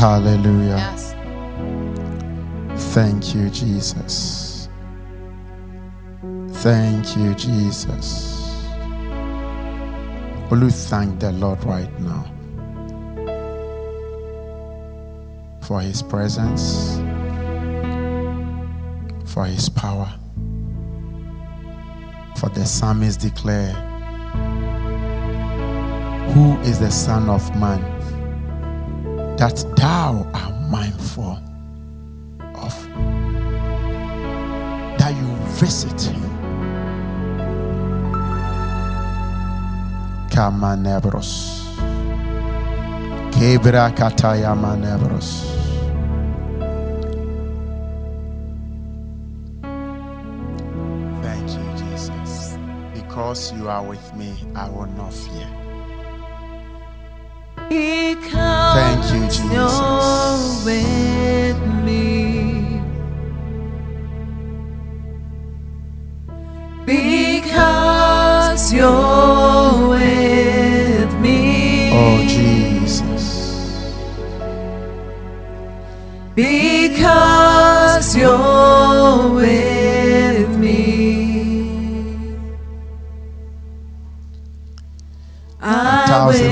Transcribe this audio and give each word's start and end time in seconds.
Hallelujah. 0.00 0.78
Yes. 0.78 1.14
Thank 2.94 3.34
you, 3.34 3.50
Jesus. 3.50 4.70
Thank 6.62 7.18
you, 7.18 7.34
Jesus. 7.34 8.64
Will 10.48 10.62
you 10.62 10.70
thank 10.70 11.20
the 11.20 11.32
Lord 11.32 11.62
right 11.64 12.00
now 12.00 12.24
for 15.60 15.82
His 15.82 16.00
presence, 16.00 16.96
for 19.26 19.44
His 19.44 19.68
power, 19.68 20.10
for 22.38 22.48
the 22.48 22.64
psalmist 22.64 23.20
declare, 23.20 23.74
Who 26.32 26.58
is 26.60 26.78
the 26.78 26.90
Son 26.90 27.28
of 27.28 27.54
Man 27.54 27.99
that 29.40 29.64
thou 29.74 30.30
art 30.34 30.54
mindful 30.70 31.38
of? 32.56 32.74
That 34.98 35.16
you 35.16 35.28
visit 35.56 35.98
him. 36.02 36.20
Kamanebros. 40.28 41.64
Kebra 43.32 43.88
kataya 43.96 44.52
manebros. 44.54 45.28
Thank 51.22 51.48
you, 51.48 51.64
Jesus. 51.80 52.58
Because 52.92 53.54
you 53.54 53.70
are 53.70 53.82
with 53.82 54.14
me, 54.14 54.34
I 54.54 54.68
will 54.68 54.84
not 54.84 55.14
fear. 55.14 55.48
Because 57.70 58.74
Thank 58.74 59.04
you, 59.14 59.22
Jesus. 59.26 59.48
You're 59.52 60.64
with 60.66 61.60
me. 61.84 62.82
Because 66.84 68.72
you're 68.72 69.88
with 69.88 71.14
me. 71.20 71.90
Oh, 71.92 72.26
Jesus. 72.26 73.24
Because 76.34 78.16
you're 78.16 79.30
with 79.32 79.79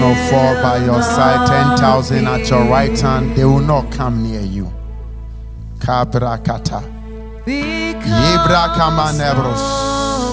will 0.08 0.30
fall 0.30 0.54
by 0.62 0.84
your 0.84 1.02
side, 1.02 1.46
10,000 1.48 2.26
at 2.26 2.48
your 2.50 2.64
right 2.64 2.98
hand. 2.98 3.36
They 3.36 3.44
will 3.44 3.60
not 3.60 3.90
come 3.92 4.22
near 4.22 4.40
you. 4.40 4.72
Kabra 5.78 6.38
kata. 6.44 6.82
Yebra 7.46 8.74
kama 8.74 9.12
nebros. 9.16 9.62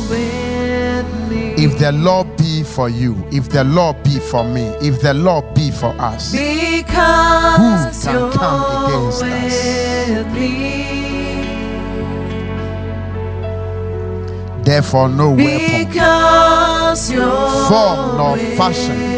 Because 0.07 0.09
you're 0.09 0.99
with 0.99 1.29
me. 1.29 1.63
If 1.63 1.77
the 1.79 1.91
Lord 1.91 2.35
be 2.37 2.63
for 2.63 2.89
you, 2.89 3.15
if 3.31 3.49
the 3.49 3.63
Lord 3.63 4.01
be 4.03 4.19
for 4.19 4.43
me, 4.43 4.63
if 4.81 5.01
the 5.01 5.13
Lord 5.13 5.53
be 5.53 5.71
for 5.71 5.93
us, 5.99 6.31
Because 6.31 8.05
Who 8.05 8.11
can 8.11 8.31
come 8.31 8.85
against 8.85 9.23
us? 9.23 10.25
me. 10.33 11.05
therefore 14.63 15.07
no 15.09 15.29
weapon 15.31 15.87
Because 15.87 17.11
you're 17.11 17.67
Form 17.69 18.17
nor 18.17 18.37
fashion. 18.57 19.14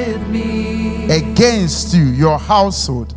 Against 1.10 1.94
you, 1.94 2.04
your 2.06 2.38
household, 2.38 3.14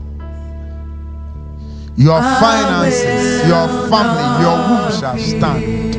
your 1.97 2.19
ah, 2.21 2.39
finances, 2.41 3.47
your 3.47 3.69
family, 3.91 4.27
your 4.43 4.57
womb 4.69 4.89
ah, 4.89 4.99
shall 5.01 5.17
fear. 5.17 5.39
stand. 5.39 5.95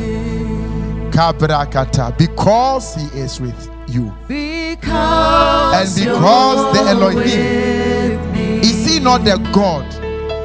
Kabrakata, 1.13 2.17
because 2.17 2.95
he 2.95 3.19
is 3.19 3.41
with 3.41 3.69
you. 3.87 4.13
Because 4.27 5.97
And 5.97 6.05
because 6.05 6.77
the 6.77 6.89
Elohim. 6.89 8.31
Is 8.63 8.87
he 8.87 8.99
not 8.99 9.25
the 9.25 9.37
God 9.53 9.85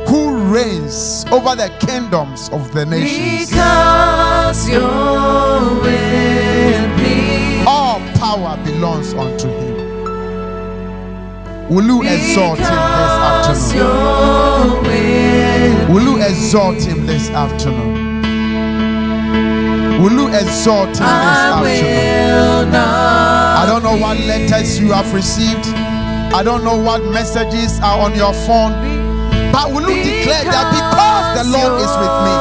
who 0.09 0.37
reigns 0.53 1.25
over 1.31 1.55
the 1.55 1.71
kingdoms 1.87 2.49
of 2.51 2.73
the 2.73 2.87
nations? 2.87 3.51
Because 3.51 4.69
you're 4.69 5.81
with 5.81 6.99
me. 6.99 7.63
All 7.67 8.01
power 8.19 8.57
belongs 8.65 9.15
unto 9.15 9.49
him. 9.49 9.66
Will 11.69 11.85
you 11.85 12.03
exalt 12.03 12.59
him 12.59 12.65
this 12.65 12.79
afternoon? 13.59 14.85
Will 15.93 16.03
you 16.05 16.23
exalt 16.23 16.81
him 16.81 17.07
this 17.07 17.29
afternoon? 17.31 18.23
Will 20.01 20.13
you 20.13 20.29
exalt 20.29 20.89
him 20.91 20.95
this 20.95 21.03
afternoon? 21.03 22.73
I 22.73 23.65
don't 23.67 23.83
know 23.83 23.97
what 23.97 24.17
letters 24.19 24.79
you 24.79 24.93
have 24.93 25.13
received. 25.13 25.67
I 26.33 26.45
don't 26.45 26.63
know 26.63 26.77
what 26.81 27.03
messages 27.11 27.81
are 27.81 27.99
on 27.99 28.15
your 28.15 28.33
phone. 28.47 28.73
But 29.51 29.73
will 29.73 29.91
you 29.91 30.05
declare 30.05 30.45
that 30.45 30.71
because 30.71 31.35
the 31.43 31.45
Lord 31.51 31.81
is 31.83 31.91
with 31.99 32.17
me? 32.27 32.35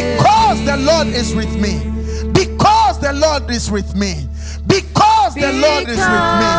Because 0.00 0.64
the 0.64 0.76
Lord 0.78 1.08
is 1.08 1.34
with 1.34 1.54
me. 1.60 1.78
Because 2.32 2.98
the 3.00 3.12
Lord 3.12 3.50
is 3.50 3.70
with 3.70 3.94
me. 3.94 4.28
Because 5.34 5.52
the 5.52 5.60
Lord 5.60 5.88
is 5.88 5.98
with 5.98 6.28
me. 6.40 6.50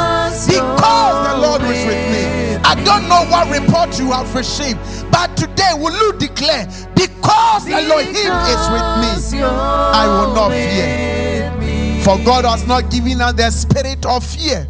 Because 0.59 1.18
the 1.28 1.36
Lord 1.38 1.62
is 1.63 1.86
with 1.86 2.03
me. 2.12 2.24
I 2.66 2.75
don't 2.84 3.08
know 3.08 3.24
what 3.31 3.50
report 3.50 3.97
you 4.00 4.12
have 4.12 4.34
received, 4.36 4.80
but 5.12 5.36
today 5.38 5.72
will 5.74 5.94
you 5.94 6.13
declare, 6.18 6.68
because 6.96 7.66
the 7.66 7.74
Elohim 7.74 8.34
is 8.52 8.69
with 8.72 8.88
me, 9.02 9.41
I 9.44 10.08
will 10.08 10.34
not 10.34 10.52
fear. 10.52 12.02
For 12.03 12.18
God 12.24 12.46
has 12.46 12.68
not 12.68 12.91
given 12.91 13.22
us 13.22 13.34
the 13.34 13.50
spirit 13.50 14.06
of 14.06 14.24
fear, 14.25 14.68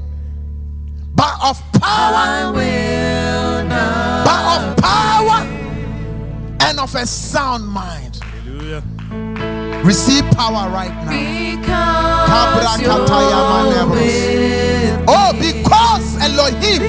but 1.15 1.33
of 1.43 1.61
power, 1.81 2.53
but 4.23 4.45
of 4.55 4.77
power 4.77 5.41
and 6.61 6.79
of 6.79 6.95
a 6.95 7.05
sound 7.05 7.67
mind. 7.67 8.23
Hallelujah. 8.31 8.83
Receive 9.83 10.23
power 10.31 10.69
right 10.69 10.93
now. 11.05 11.09
Because 11.11 12.14
Kabra 12.35 12.73
kataya 12.87 13.39
you're 13.39 13.47
manevros. 13.51 13.95
with 13.95 15.07
Oh, 15.07 15.31
because 15.39 16.07
Elohim 16.21 16.81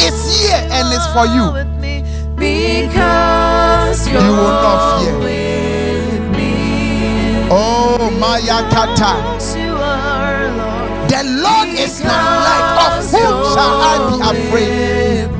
is 0.00 0.18
here 0.40 0.62
and 0.76 0.86
is 0.96 1.06
for 1.14 1.26
you. 1.36 1.46
Because 2.36 4.08
you're 4.08 4.22
will 4.22 4.56
not 4.64 5.02
fear. 5.02 5.16
Oh, 7.50 8.10
Maya 8.20 8.58
Kata. 8.70 9.12
Because 9.16 9.56
you 9.56 9.72
are 9.72 10.50
Lord. 10.56 11.10
The 11.10 11.22
Lord 11.44 11.68
is 11.78 12.00
my 12.02 12.22
light. 12.46 12.68
Of 12.86 12.92
whom 13.12 13.34
shall 13.54 13.76
I 13.92 13.94
be 14.10 14.16
afraid? 14.48 15.30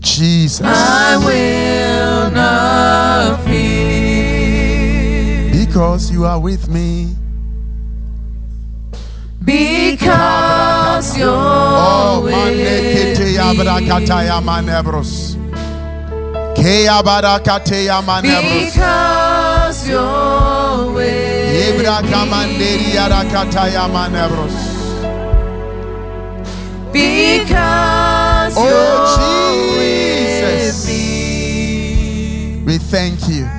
Jesus. 0.00 0.62
I 0.64 1.16
will 1.18 2.30
not. 2.30 3.45
Because 5.76 6.10
you 6.10 6.24
are 6.24 6.40
with 6.40 6.70
me. 6.70 7.14
Because 9.44 11.18
you're 11.18 11.28
Oh, 11.28 12.22
with 12.24 12.32
me. 12.32 13.14
brakata 13.54 14.24
ya 14.24 14.40
manebros. 14.40 15.36
Ke 16.56 16.84
ya 16.84 17.02
barakate 17.02 17.84
ya 17.84 18.00
manebros. 18.00 18.72
Because 18.72 19.86
you're 19.86 20.92
with 20.94 21.76
me. 21.78 21.84
kamanderi 21.84 22.94
ya 22.94 23.08
rakata 23.10 23.68
ya 23.70 23.86
manebros. 23.86 24.56
Because 26.90 28.54
Oh, 28.56 28.64
Jesus. 29.20 30.86
with 30.86 30.88
me. 30.88 32.64
We 32.64 32.78
thank 32.78 33.28
you. 33.28 33.55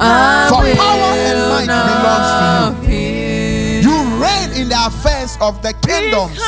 I 0.00 0.48
For 0.48 0.62
power 0.76 1.12
and 1.28 1.38
might 1.50 1.66
belongs 1.66 2.86
to 2.86 2.92
you. 2.92 3.82
You 3.82 3.96
reign 4.22 4.50
in 4.60 4.68
the 4.68 4.78
affairs 4.86 5.36
of 5.40 5.60
the 5.62 5.72
kingdoms 5.86 6.38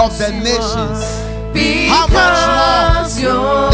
of 0.00 0.18
the 0.18 0.30
nations. 0.32 1.04
How 1.88 2.06
much 2.08 2.40
more 2.58 3.06
you're. 3.22 3.70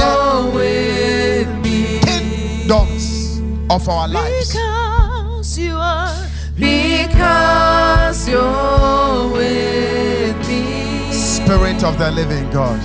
Kingdoms 2.02 3.40
of 3.70 3.88
our 3.88 4.08
lives. 4.08 4.52
Because 4.52 5.58
you 5.58 5.74
are. 5.76 6.26
Because 6.56 8.28
you're 8.28 9.28
with 9.32 10.48
me. 10.48 11.12
Spirit 11.12 11.82
of 11.82 11.98
the 11.98 12.10
living 12.10 12.50
God, 12.50 12.78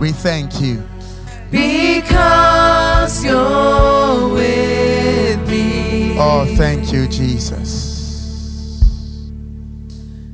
we 0.00 0.10
thank 0.12 0.60
you. 0.60 0.82
Because 1.50 3.24
you're 3.24 4.28
with 4.32 5.48
me. 5.48 6.16
Oh, 6.18 6.44
thank 6.56 6.92
you, 6.92 7.06
Jesus. 7.06 7.94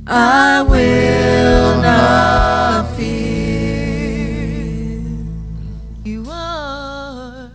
I 0.06 0.62
will 0.62 1.80
not 1.82 2.96
fear. 2.96 3.12
You 6.04 6.24
are 6.28 7.50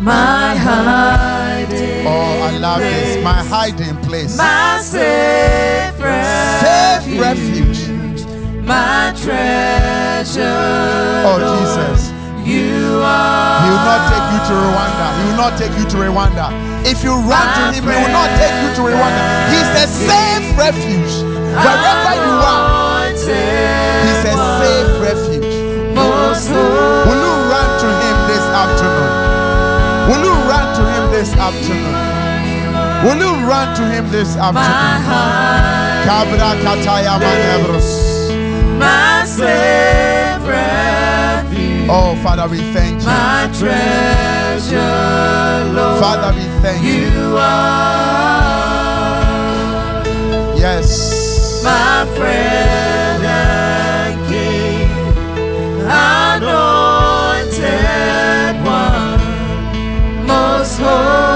my 0.00 0.54
hiding 0.56 2.06
Oh, 2.06 2.42
I 2.42 2.56
love 2.58 2.80
this. 2.80 3.14
place, 3.14 3.24
My 3.24 3.42
hiding 3.44 3.96
place. 4.02 4.36
my 4.36 4.80
safe 4.82 5.94
Safe 6.60 7.20
refuge. 7.20 7.88
my 8.66 9.12
treasure. 9.16 9.97
Oh, 10.18 11.38
Jesus. 11.38 12.10
You 12.42 12.98
are. 13.06 13.62
He 13.62 13.68
will 13.70 13.86
not 13.86 14.02
take 14.10 14.26
you 14.34 14.40
to 14.50 14.54
Rwanda. 14.66 15.06
He 15.14 15.22
will 15.30 15.38
not 15.38 15.52
take 15.54 15.74
you 15.78 15.86
to 15.94 15.96
Rwanda. 16.10 16.46
If 16.82 17.04
you 17.06 17.14
run 17.22 17.46
to 17.54 17.62
him, 17.70 17.84
he 17.86 17.94
will 18.02 18.10
not 18.10 18.26
take 18.34 18.56
you 18.66 18.70
to 18.74 18.82
Rwanda. 18.82 19.22
He's 19.54 19.70
a 19.78 19.86
safe 19.86 20.46
refuge. 20.58 21.14
Wherever 21.54 22.14
you 22.18 22.34
are, 22.42 23.06
he's 23.14 24.24
a 24.26 24.34
safe 24.58 24.90
refuge. 25.06 25.54
Will 25.94 27.20
you 27.22 27.34
run 27.46 27.68
to 27.78 27.88
him 28.02 28.16
this 28.26 28.42
afternoon? 28.58 29.14
Will 30.10 30.22
you 30.26 30.34
run 30.50 30.66
to 30.78 30.82
him 30.82 31.04
this 31.14 31.30
afternoon? 31.38 31.94
Will 33.06 33.18
you 33.22 33.46
run 33.46 33.70
to 33.76 33.82
him 33.86 34.10
this 34.10 34.34
my 34.34 34.50
afternoon? 34.50 34.98
heart, 35.06 36.06
Kabra 36.06 36.50
kataya 36.64 37.14
manevros. 37.22 37.90
my 38.78 39.24
Oh, 41.90 42.14
Father, 42.22 42.46
we 42.48 42.58
thank 42.74 43.00
you. 43.00 43.06
my 43.06 43.48
treasure, 43.58 44.78
Lord. 45.74 46.00
Father, 46.00 46.32
we 46.36 46.44
thank 46.62 46.84
you. 46.84 47.08
you 47.10 47.36
are 47.36 48.68
Yes. 50.56 51.62
my 51.64 52.04
friend 52.16 53.24
and 53.24 54.28
king, 54.28 54.90
anointed 56.38 57.56
one, 58.66 60.26
most 60.26 60.78
holy. 60.78 61.27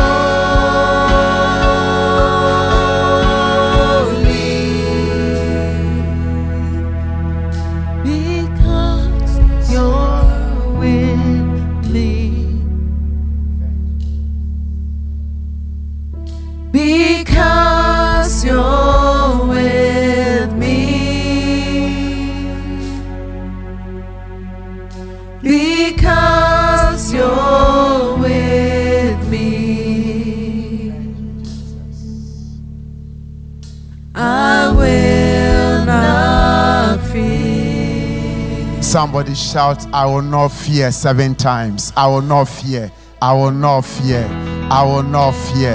Somebody 38.93 39.35
shout, 39.35 39.87
I 39.94 40.05
will 40.05 40.21
not 40.21 40.49
fear 40.49 40.93
seven 40.93 41.35
times. 41.35 41.94
I 41.97 42.06
will 42.09 42.21
not 42.21 42.44
fear. 42.44 42.93
I 43.23 43.33
will 43.33 43.50
not 43.50 43.87
fear. 43.87 44.23
I 44.71 44.85
will 44.85 45.03
not 45.03 45.33
fear. 45.33 45.75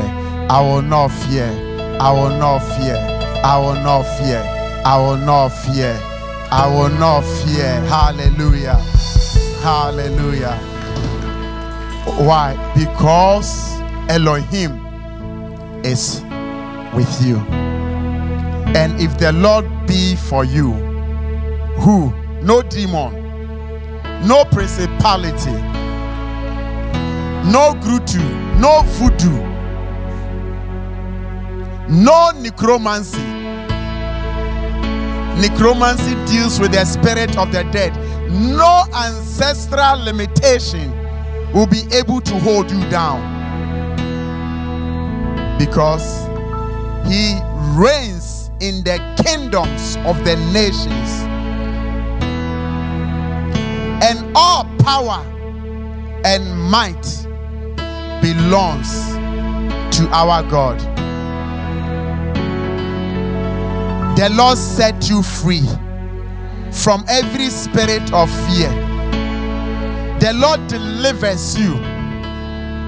I 0.52 0.62
will 0.62 0.84
not 0.84 1.08
fear. 1.08 1.48
I 2.00 2.12
will 2.12 2.30
not 2.30 2.60
fear. 2.60 2.96
I 3.44 3.58
will 3.58 3.74
not 3.74 4.04
fear. 4.04 4.44
I 4.86 4.98
will 5.00 5.18
not 5.18 5.50
fear. 5.50 6.00
I 6.52 6.68
will 6.68 6.90
not 6.90 7.22
fear. 7.22 7.82
Hallelujah. 7.90 8.76
Hallelujah. 9.64 10.54
Why? 12.24 12.54
Because 12.78 13.80
Elohim 14.12 14.74
is 15.84 16.22
with 16.94 17.26
you. 17.26 17.38
And 18.78 19.02
if 19.02 19.18
the 19.18 19.32
Lord 19.32 19.66
be 19.88 20.16
for 20.16 20.46
you, 20.46 20.74
who? 21.80 22.14
No 22.48 22.62
demon, 22.62 23.12
no 24.26 24.46
principality, 24.46 25.52
no 27.52 27.74
grutu, 27.84 28.24
no 28.58 28.84
voodoo, 28.84 29.44
no 31.90 32.32
necromancy. 32.40 33.22
Necromancy 35.42 36.16
deals 36.26 36.58
with 36.58 36.72
the 36.72 36.86
spirit 36.86 37.38
of 37.38 37.52
the 37.52 37.66
dead. 37.74 37.94
No 38.32 38.86
ancestral 38.96 40.02
limitation 40.06 40.90
will 41.52 41.68
be 41.68 41.84
able 41.92 42.22
to 42.22 42.40
hold 42.40 42.72
you 42.72 42.80
down. 42.90 43.20
Because 45.60 46.26
he 47.10 47.38
reigns 47.76 48.52
in 48.62 48.86
the 48.86 49.00
kingdoms 49.22 49.98
of 50.06 50.24
the 50.24 50.38
nations 50.54 51.27
and 54.08 54.32
all 54.36 54.64
power 54.80 55.22
and 56.24 56.48
might 56.72 57.04
belongs 58.22 58.90
to 59.98 60.08
our 60.14 60.44
God. 60.50 60.80
The 64.18 64.30
Lord 64.30 64.58
set 64.58 65.10
you 65.10 65.22
free 65.22 65.68
from 66.72 67.04
every 67.10 67.50
spirit 67.50 68.14
of 68.14 68.30
fear. 68.48 68.70
The 70.22 70.32
Lord 70.36 70.66
delivers 70.68 71.60
you 71.60 71.76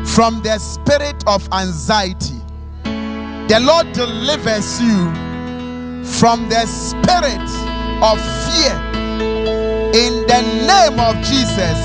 from 0.05 0.41
the 0.41 0.57
spirit 0.57 1.21
of 1.27 1.47
anxiety. 1.51 2.39
The 2.83 3.59
Lord 3.61 3.91
delivers 3.91 4.81
you 4.81 5.13
from 6.05 6.47
the 6.47 6.65
spirit 6.65 7.49
of 8.01 8.17
fear 8.45 8.89
in 9.93 10.13
the 10.27 10.58
name 10.69 10.99
of 10.99 11.15
Jesus, 11.25 11.79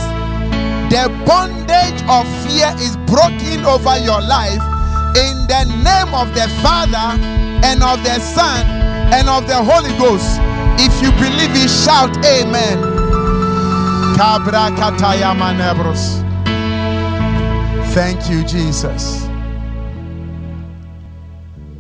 the 0.93 1.09
bondage 1.25 2.01
of 2.09 2.29
fear 2.45 2.69
is 2.85 2.97
broken 3.09 3.65
over 3.65 3.97
your 3.99 4.21
life 4.21 4.61
in 5.17 5.35
the 5.49 5.65
name 5.81 6.13
of 6.13 6.29
the 6.35 6.47
Father 6.61 7.17
and 7.65 7.83
of 7.83 8.03
the 8.05 8.19
Son 8.21 8.67
and 9.17 9.29
of 9.29 9.49
the 9.49 9.57
Holy 9.57 9.97
Ghost. 9.97 10.39
If 10.77 10.93
you 11.03 11.11
believe 11.13 11.55
it, 11.57 11.71
shout 11.71 12.15
Amen. 12.27 12.79
Kabra. 14.17 14.75
Thank 17.95 18.29
you, 18.29 18.45
Jesus. 18.45 19.27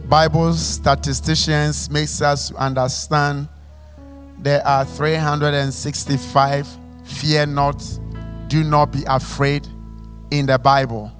Bible 0.08 0.54
statisticians 0.54 1.90
makes 1.90 2.22
us 2.22 2.52
understand 2.54 3.48
there 4.38 4.66
are 4.66 4.84
365 4.84 6.83
fear 7.04 7.46
not. 7.46 7.82
Do 8.48 8.62
not 8.62 8.92
be 8.92 9.04
afraid 9.06 9.66
in 10.30 10.46
the 10.46 10.58
bible. 10.58 11.12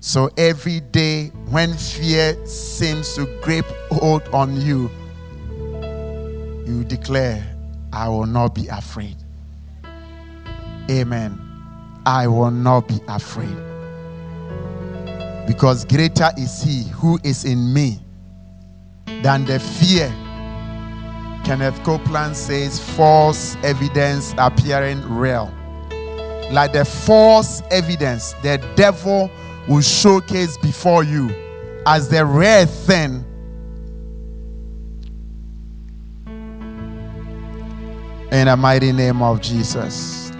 So 0.00 0.30
every 0.36 0.80
day 0.80 1.28
when 1.50 1.74
fear 1.74 2.36
seems 2.46 3.14
to 3.14 3.26
grip 3.42 3.66
hold 3.90 4.22
on 4.28 4.60
you 4.60 4.90
you 6.66 6.84
declare 6.84 7.44
i 7.92 8.08
will 8.08 8.26
not 8.26 8.54
be 8.54 8.68
afraid. 8.68 9.16
Amen. 10.90 11.38
I 12.06 12.26
will 12.26 12.50
not 12.50 12.88
be 12.88 13.00
afraid. 13.08 13.56
Because 15.46 15.84
greater 15.84 16.30
is 16.36 16.62
he 16.62 16.84
who 16.90 17.18
is 17.24 17.44
in 17.44 17.72
me 17.72 18.00
than 19.22 19.44
the 19.44 19.58
fear 19.58 20.12
Kenneth 21.44 21.82
Copeland 21.82 22.36
says 22.36 22.78
false 22.78 23.56
evidence 23.62 24.34
appearing 24.38 25.02
real. 25.08 25.52
Like 26.50 26.72
the 26.72 26.84
false 26.84 27.62
evidence 27.70 28.32
the 28.42 28.58
devil 28.74 29.30
will 29.68 29.82
showcase 29.82 30.56
before 30.58 31.04
you 31.04 31.30
as 31.86 32.08
the 32.08 32.24
rare 32.24 32.66
thing. 32.66 33.24
In 38.30 38.46
the 38.46 38.56
mighty 38.56 38.92
name 38.92 39.22
of 39.22 39.40
Jesus. 39.40 40.32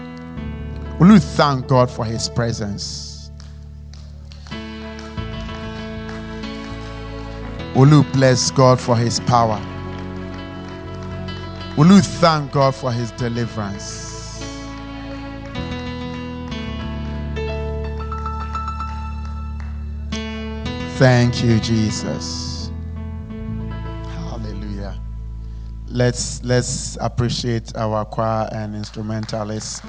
Will 0.98 1.12
you 1.12 1.18
thank 1.18 1.68
God 1.68 1.90
for 1.90 2.04
his 2.04 2.28
presence? 2.28 3.30
Will 7.74 7.88
you 7.88 8.02
bless 8.12 8.50
God 8.50 8.80
for 8.80 8.96
his 8.96 9.20
power? 9.20 9.62
Will 11.78 11.92
you 11.92 12.00
thank 12.00 12.50
God 12.50 12.74
for 12.74 12.90
his 12.90 13.12
deliverance? 13.12 14.42
Thank 20.98 21.44
you, 21.44 21.60
Jesus. 21.60 22.72
Hallelujah. 24.08 25.00
Let's 25.86 26.42
let's 26.42 26.98
appreciate 27.00 27.76
our 27.76 28.04
choir 28.04 28.48
and 28.50 28.74
instrumentalists. 28.74 29.80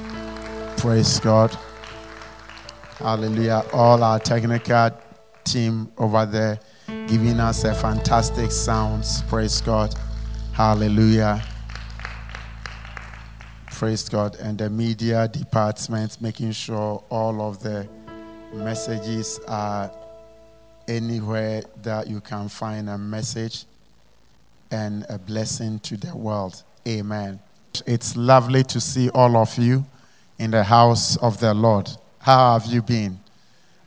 Praise 0.77 1.19
God. 1.19 1.57
Hallelujah. 2.99 3.63
All 3.73 4.03
our 4.03 4.19
technical 4.19 4.91
team 5.43 5.91
over 5.97 6.27
there 6.27 6.59
giving 7.07 7.39
us 7.39 7.63
a 7.63 7.73
fantastic 7.73 8.51
sounds. 8.51 9.23
Praise 9.23 9.59
God. 9.59 9.95
Hallelujah. 10.53 11.41
Praise 13.79 14.09
God. 14.09 14.35
And 14.41 14.57
the 14.57 14.69
media 14.69 15.29
department 15.29 16.21
making 16.21 16.51
sure 16.51 17.01
all 17.07 17.41
of 17.41 17.63
the 17.63 17.87
messages 18.51 19.39
are 19.47 19.89
anywhere 20.89 21.63
that 21.83 22.07
you 22.07 22.19
can 22.19 22.49
find 22.49 22.89
a 22.89 22.97
message 22.97 23.63
and 24.69 25.05
a 25.07 25.17
blessing 25.17 25.79
to 25.79 25.95
the 25.95 26.13
world. 26.13 26.61
Amen. 26.89 27.39
It's 27.85 28.17
lovely 28.17 28.65
to 28.65 28.81
see 28.81 29.11
all 29.11 29.37
of 29.37 29.57
you 29.57 29.85
in 30.39 30.51
the 30.51 30.65
house 30.65 31.15
of 31.15 31.39
the 31.39 31.53
Lord. 31.53 31.89
How 32.17 32.59
have 32.59 32.69
you 32.69 32.81
been? 32.81 33.17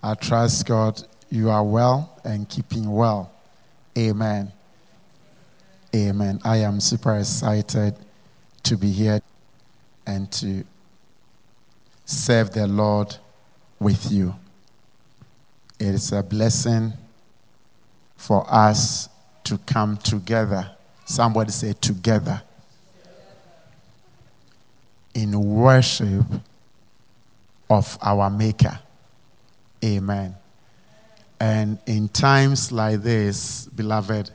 I 0.02 0.14
trust 0.14 0.64
God 0.64 1.06
you 1.28 1.50
are 1.50 1.62
well 1.62 2.18
and 2.24 2.48
keeping 2.48 2.90
well. 2.90 3.30
Amen. 3.98 4.52
Amen. 5.94 6.40
I 6.44 6.56
am 6.60 6.80
super 6.80 7.18
excited 7.18 7.94
to 8.62 8.78
be 8.78 8.90
here 8.90 9.20
and 10.06 10.30
to 10.32 10.64
serve 12.04 12.52
the 12.52 12.66
Lord 12.66 13.16
with 13.78 14.10
you. 14.10 14.34
It 15.78 15.88
is 15.88 16.12
a 16.12 16.22
blessing 16.22 16.92
for 18.16 18.46
us 18.48 19.08
to 19.44 19.58
come 19.58 19.96
together. 19.96 20.70
Somebody 21.04 21.50
say, 21.50 21.72
together. 21.72 22.40
In 25.14 25.38
worship 25.38 26.24
of 27.68 27.98
our 28.00 28.30
Maker. 28.30 28.78
Amen. 29.84 30.36
And 31.40 31.78
in 31.86 32.08
times 32.08 32.70
like 32.70 33.02
this, 33.02 33.66
beloved, 33.66 34.30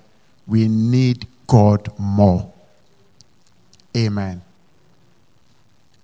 we 0.46 0.68
need 0.68 1.26
God 1.48 1.90
more. 1.98 2.52
Amen. 3.96 4.42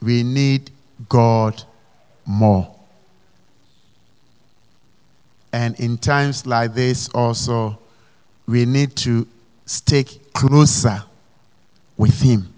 We 0.03 0.23
need 0.23 0.71
God 1.09 1.63
more. 2.25 2.73
And 5.53 5.79
in 5.79 5.97
times 5.97 6.45
like 6.45 6.73
this, 6.73 7.09
also, 7.09 7.77
we 8.47 8.65
need 8.65 8.95
to 8.97 9.27
stick 9.65 10.33
closer 10.33 11.03
with 11.95 12.19
Him. 12.19 12.51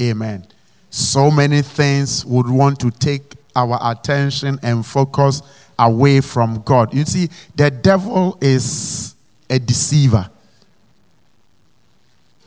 Amen. 0.00 0.46
So 0.90 1.30
many 1.30 1.62
things 1.62 2.24
would 2.24 2.48
want 2.48 2.78
to 2.80 2.90
take 2.90 3.34
our 3.56 3.78
attention 3.82 4.58
and 4.62 4.84
focus 4.86 5.42
away 5.78 6.20
from 6.20 6.62
God. 6.62 6.94
You 6.94 7.04
see, 7.04 7.28
the 7.56 7.70
devil 7.70 8.38
is 8.40 9.14
a 9.50 9.58
deceiver. 9.58 10.30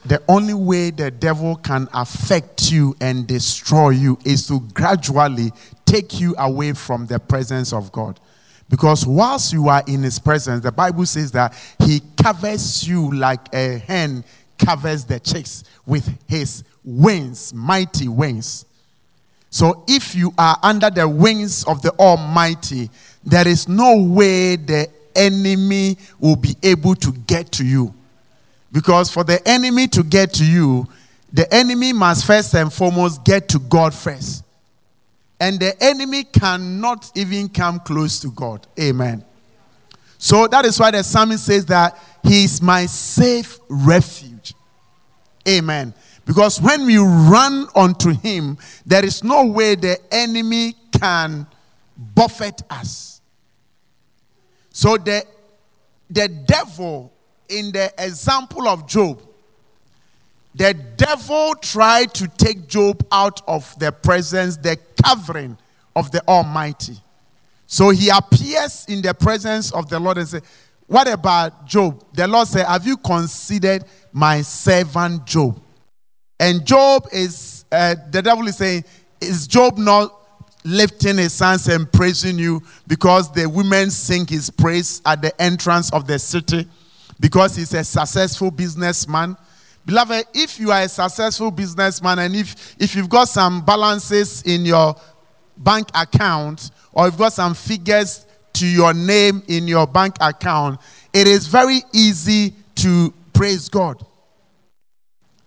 The 0.05 0.21
only 0.27 0.53
way 0.53 0.91
the 0.91 1.09
devil 1.09 1.55
can 1.55 1.87
affect 1.93 2.71
you 2.71 2.95
and 3.01 3.25
destroy 3.25 3.89
you 3.89 4.19
is 4.23 4.47
to 4.47 4.59
gradually 4.73 5.51
take 5.85 6.19
you 6.19 6.35
away 6.37 6.73
from 6.73 7.07
the 7.07 7.19
presence 7.19 7.73
of 7.73 7.91
God. 7.91 8.19
Because 8.69 9.05
whilst 9.05 9.51
you 9.51 9.67
are 9.67 9.83
in 9.87 10.03
his 10.03 10.19
presence, 10.19 10.63
the 10.63 10.71
Bible 10.71 11.05
says 11.05 11.31
that 11.31 11.53
he 11.79 12.01
covers 12.21 12.87
you 12.87 13.11
like 13.13 13.53
a 13.53 13.79
hen 13.79 14.23
covers 14.57 15.05
the 15.05 15.19
chicks 15.19 15.63
with 15.85 16.07
his 16.27 16.63
wings, 16.83 17.53
mighty 17.53 18.07
wings. 18.07 18.65
So 19.49 19.83
if 19.87 20.15
you 20.15 20.33
are 20.37 20.57
under 20.61 20.89
the 20.89 21.07
wings 21.07 21.63
of 21.65 21.81
the 21.81 21.91
Almighty, 21.99 22.89
there 23.23 23.47
is 23.47 23.67
no 23.67 24.01
way 24.03 24.55
the 24.55 24.87
enemy 25.15 25.97
will 26.19 26.35
be 26.35 26.55
able 26.61 26.95
to 26.95 27.11
get 27.11 27.51
to 27.53 27.65
you. 27.65 27.93
Because 28.75 29.09
for 29.09 29.23
the 29.23 29.41
enemy 29.47 29.87
to 29.87 30.03
get 30.03 30.33
to 30.33 30.43
you, 30.43 30.85
the 31.31 31.51
enemy 31.53 31.93
must 31.93 32.25
first 32.27 32.53
and 32.55 32.71
foremost 32.73 33.23
get 33.23 33.47
to 33.47 33.59
God 33.59 33.93
first. 33.93 34.43
And 35.39 35.57
the 35.61 35.81
enemy 35.81 36.25
cannot 36.25 37.09
even 37.15 37.47
come 37.47 37.79
close 37.79 38.19
to 38.19 38.31
God. 38.31 38.67
Amen. 38.77 39.23
So 40.17 40.47
that 40.47 40.65
is 40.65 40.77
why 40.77 40.91
the 40.91 41.05
psalmist 41.05 41.45
says 41.45 41.65
that 41.67 41.97
he 42.21 42.43
is 42.43 42.61
my 42.61 42.85
safe 42.85 43.59
refuge. 43.69 44.53
Amen. 45.47 45.93
Because 46.25 46.61
when 46.61 46.85
we 46.85 46.97
run 46.97 47.67
unto 47.77 48.09
him, 48.09 48.57
there 48.85 49.05
is 49.05 49.23
no 49.23 49.45
way 49.45 49.75
the 49.75 49.97
enemy 50.13 50.75
can 50.99 51.47
buffet 52.13 52.61
us. 52.69 53.21
So 54.71 54.97
the, 54.97 55.23
the 56.09 56.27
devil, 56.27 57.13
in 57.49 57.71
the 57.71 57.91
example 57.97 58.67
of 58.67 58.87
Job, 58.87 59.21
the 60.55 60.73
devil 60.95 61.53
tried 61.55 62.13
to 62.13 62.27
take 62.29 62.67
Job 62.67 63.05
out 63.11 63.41
of 63.47 63.77
the 63.79 63.91
presence, 63.91 64.55
the 64.57 64.77
covering 65.03 65.57
of 65.95 66.11
the 66.11 66.25
Almighty. 66.27 66.95
So 67.67 67.89
he 67.89 68.09
appears 68.09 68.85
in 68.87 69.01
the 69.01 69.13
presence 69.13 69.71
of 69.71 69.89
the 69.89 69.99
Lord 69.99 70.17
and 70.17 70.27
says, 70.27 70.43
What 70.87 71.07
about 71.07 71.65
Job? 71.65 72.03
The 72.13 72.27
Lord 72.27 72.47
said, 72.47 72.65
Have 72.67 72.87
you 72.87 72.95
considered 72.97 73.83
my 74.13 74.41
servant 74.41 75.25
Job? 75.25 75.59
And 76.39 76.65
Job 76.65 77.07
is, 77.11 77.65
uh, 77.71 77.95
the 78.11 78.21
devil 78.21 78.47
is 78.47 78.57
saying, 78.57 78.85
Is 79.19 79.47
Job 79.47 79.77
not 79.77 80.21
lifting 80.63 81.17
his 81.17 81.37
hands 81.37 81.67
and 81.67 81.91
praising 81.91 82.39
you 82.39 82.61
because 82.87 83.31
the 83.31 83.47
women 83.47 83.91
sing 83.91 84.25
his 84.25 84.49
praise 84.49 85.01
at 85.05 85.21
the 85.21 85.41
entrance 85.41 85.91
of 85.91 86.07
the 86.07 86.19
city? 86.19 86.67
Because 87.19 87.55
he's 87.55 87.73
a 87.73 87.83
successful 87.83 88.51
businessman? 88.51 89.37
Beloved, 89.85 90.25
if 90.33 90.59
you 90.59 90.71
are 90.71 90.81
a 90.81 90.89
successful 90.89 91.51
businessman 91.51 92.19
and 92.19 92.35
if, 92.35 92.75
if 92.79 92.95
you've 92.95 93.09
got 93.09 93.29
some 93.29 93.63
balances 93.63 94.41
in 94.43 94.65
your 94.65 94.95
bank 95.57 95.89
account 95.93 96.71
or 96.91 97.05
you've 97.05 97.17
got 97.17 97.33
some 97.33 97.53
figures 97.53 98.25
to 98.53 98.65
your 98.65 98.93
name 98.93 99.43
in 99.47 99.67
your 99.67 99.85
bank 99.85 100.15
account, 100.21 100.79
it 101.13 101.27
is 101.27 101.47
very 101.47 101.81
easy 101.93 102.53
to 102.75 103.13
praise 103.33 103.69
God. 103.69 104.03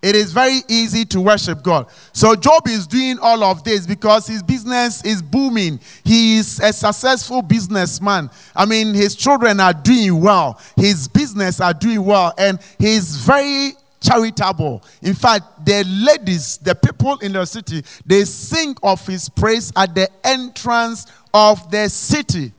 It 0.00 0.14
is 0.14 0.32
very 0.32 0.60
easy 0.68 1.04
to 1.06 1.20
worship 1.20 1.62
God. 1.62 1.88
So 2.12 2.36
Job 2.36 2.68
is 2.68 2.86
doing 2.86 3.18
all 3.18 3.42
of 3.42 3.64
this 3.64 3.84
because 3.84 4.28
his 4.28 4.44
business 4.44 5.04
is 5.04 5.20
booming. 5.20 5.80
He 6.04 6.36
is 6.36 6.60
a 6.60 6.72
successful 6.72 7.42
businessman. 7.42 8.30
I 8.54 8.64
mean, 8.64 8.94
his 8.94 9.16
children 9.16 9.58
are 9.58 9.72
doing 9.72 10.20
well. 10.20 10.60
His 10.76 11.08
business 11.08 11.60
are 11.60 11.74
doing 11.74 12.04
well 12.04 12.32
and 12.38 12.60
he's 12.78 13.16
very 13.16 13.72
charitable. 14.00 14.84
In 15.02 15.14
fact, 15.14 15.64
the 15.64 15.82
ladies, 15.84 16.58
the 16.58 16.76
people 16.76 17.18
in 17.18 17.32
the 17.32 17.44
city, 17.44 17.82
they 18.06 18.24
sing 18.24 18.76
of 18.84 19.04
his 19.04 19.28
praise 19.28 19.72
at 19.74 19.96
the 19.96 20.08
entrance 20.24 21.06
of 21.34 21.70
the 21.72 21.88
city. 21.88 22.52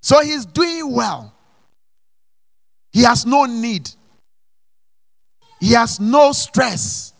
So 0.00 0.20
he's 0.20 0.44
doing 0.44 0.92
well. 0.92 1.32
He 2.90 3.02
has 3.02 3.24
no 3.24 3.44
need. 3.44 3.88
He 5.62 5.74
has 5.74 6.00
no 6.00 6.32
stress. 6.32 7.12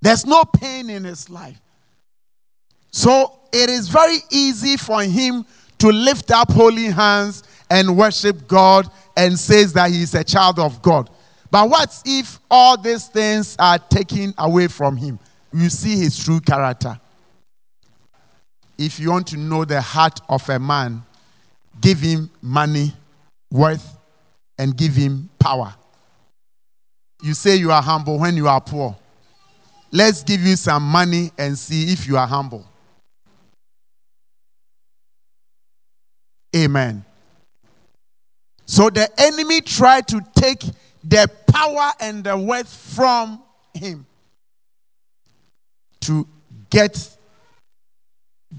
There's 0.00 0.24
no 0.24 0.44
pain 0.44 0.88
in 0.88 1.02
his 1.02 1.28
life. 1.28 1.60
So 2.92 3.40
it 3.52 3.68
is 3.68 3.88
very 3.88 4.18
easy 4.30 4.76
for 4.76 5.02
him 5.02 5.44
to 5.78 5.88
lift 5.88 6.30
up 6.30 6.52
holy 6.52 6.84
hands 6.84 7.42
and 7.68 7.96
worship 7.98 8.46
God 8.46 8.88
and 9.16 9.36
says 9.36 9.72
that 9.72 9.90
he 9.90 10.02
is 10.02 10.14
a 10.14 10.22
child 10.22 10.60
of 10.60 10.80
God. 10.82 11.10
But 11.50 11.68
what 11.68 12.00
if 12.06 12.38
all 12.48 12.80
these 12.80 13.08
things 13.08 13.56
are 13.58 13.78
taken 13.78 14.32
away 14.38 14.68
from 14.68 14.96
him? 14.96 15.18
You 15.52 15.68
see 15.68 15.96
his 15.96 16.24
true 16.24 16.38
character. 16.38 16.96
If 18.78 19.00
you 19.00 19.10
want 19.10 19.26
to 19.28 19.36
know 19.36 19.64
the 19.64 19.80
heart 19.80 20.20
of 20.28 20.48
a 20.48 20.60
man, 20.60 21.02
give 21.80 21.98
him 21.98 22.30
money, 22.40 22.92
worth, 23.50 23.96
and 24.58 24.76
give 24.76 24.94
him 24.94 25.28
power. 25.40 25.74
You 27.22 27.34
say 27.34 27.54
you 27.56 27.70
are 27.70 27.80
humble 27.80 28.18
when 28.18 28.36
you 28.36 28.48
are 28.48 28.60
poor. 28.60 28.96
Let's 29.92 30.24
give 30.24 30.40
you 30.40 30.56
some 30.56 30.82
money 30.82 31.30
and 31.38 31.56
see 31.56 31.92
if 31.92 32.06
you 32.06 32.16
are 32.16 32.26
humble. 32.26 32.66
Amen. 36.54 37.04
So 38.66 38.90
the 38.90 39.08
enemy 39.20 39.60
tried 39.60 40.08
to 40.08 40.20
take 40.34 40.64
the 41.04 41.30
power 41.46 41.92
and 42.00 42.24
the 42.24 42.36
wealth 42.36 42.74
from 42.74 43.42
him 43.74 44.06
to 46.00 46.26
get 46.70 47.16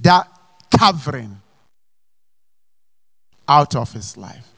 that 0.01 0.27
covering 0.77 1.41
out 3.47 3.75
of 3.75 3.91
his 3.91 4.15
life. 4.15 4.52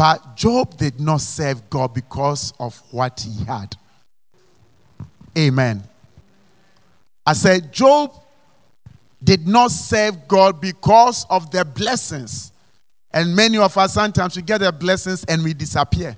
But 0.00 0.34
Job 0.34 0.78
did 0.78 0.98
not 0.98 1.20
serve 1.20 1.68
God 1.68 1.92
because 1.92 2.54
of 2.58 2.74
what 2.90 3.20
he 3.20 3.44
had. 3.44 3.76
Amen. 5.36 5.84
I 7.26 7.34
said, 7.34 7.70
Job 7.70 8.14
did 9.22 9.46
not 9.46 9.70
serve 9.70 10.26
God 10.26 10.58
because 10.58 11.26
of 11.28 11.50
the 11.50 11.66
blessings. 11.66 12.50
And 13.10 13.36
many 13.36 13.58
of 13.58 13.76
us 13.76 13.92
sometimes 13.92 14.36
we 14.36 14.40
get 14.40 14.62
the 14.62 14.72
blessings 14.72 15.22
and 15.24 15.44
we 15.44 15.52
disappear. 15.52 16.16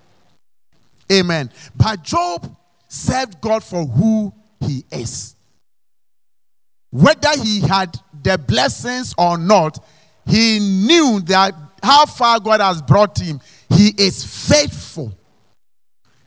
Amen. 1.11 1.51
But 1.75 2.05
Job 2.05 2.57
served 2.87 3.41
God 3.41 3.65
for 3.65 3.85
who 3.85 4.33
he 4.61 4.85
is. 4.93 5.35
Whether 6.91 7.37
he 7.43 7.59
had 7.63 7.99
the 8.23 8.39
blessings 8.39 9.13
or 9.19 9.37
not, 9.37 9.85
he 10.25 10.61
knew 10.61 11.21
that 11.23 11.53
how 11.83 12.07
far 12.07 12.39
God 12.39 12.61
has 12.61 12.81
brought 12.81 13.19
him, 13.19 13.41
he 13.73 13.95
is 13.99 14.25
faithful. 14.49 15.13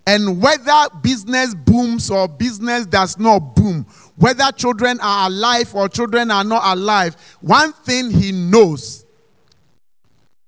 And 0.08 0.42
whether 0.42 0.88
business 1.02 1.56
booms 1.56 2.12
or 2.12 2.28
business 2.28 2.86
does 2.86 3.18
not 3.18 3.56
boom, 3.56 3.86
whether 4.18 4.52
children 4.52 5.00
are 5.02 5.28
alive 5.28 5.74
or 5.74 5.90
children 5.90 6.30
are 6.30 6.44
not 6.44 6.62
alive, 6.78 7.16
one 7.42 7.74
thing 7.74 8.12
he 8.12 8.32
knows 8.32 9.06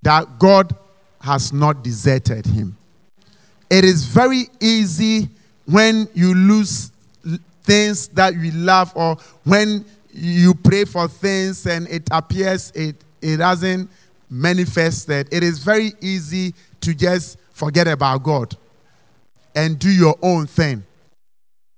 that 0.03 0.39
God 0.39 0.75
has 1.21 1.51
not 1.51 1.83
deserted 1.83 2.45
him. 2.45 2.77
It 3.69 3.83
is 3.83 4.05
very 4.05 4.45
easy 4.61 5.27
when 5.65 6.07
you 6.13 6.33
lose 6.33 6.91
things 7.63 8.07
that 8.09 8.35
you 8.35 8.51
love 8.51 8.93
or 8.95 9.17
when 9.43 9.85
you 10.11 10.53
pray 10.53 10.85
for 10.85 11.07
things 11.07 11.65
and 11.65 11.87
it 11.89 12.07
appears 12.11 12.71
it, 12.71 12.95
it 13.21 13.39
hasn't 13.39 13.89
manifested. 14.29 15.27
It 15.31 15.43
is 15.43 15.59
very 15.59 15.93
easy 16.01 16.53
to 16.81 16.93
just 16.93 17.37
forget 17.51 17.87
about 17.87 18.23
God 18.23 18.55
and 19.55 19.79
do 19.79 19.89
your 19.89 20.15
own 20.21 20.47
thing. 20.47 20.83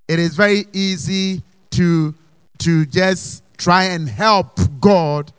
It 0.08 0.20
is 0.20 0.36
very 0.36 0.66
easy 0.74 1.42
to, 1.72 2.14
to 2.60 2.86
just 2.86 3.44
try 3.58 3.86
and 3.86 4.10
help 4.10 4.60
God 4.80 5.32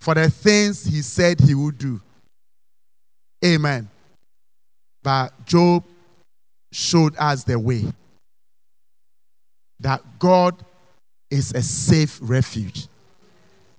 for 0.00 0.14
the 0.14 0.28
things 0.28 0.84
he 0.84 1.02
said 1.02 1.40
he 1.40 1.54
would 1.54 1.78
do. 1.78 2.00
Amen. 3.44 3.88
But 5.02 5.46
Job 5.46 5.84
showed 6.72 7.14
us 7.18 7.44
the 7.44 7.58
way 7.58 7.84
that 9.80 10.00
God 10.18 10.64
is 11.30 11.52
a 11.52 11.62
safe 11.62 12.18
refuge. 12.22 12.88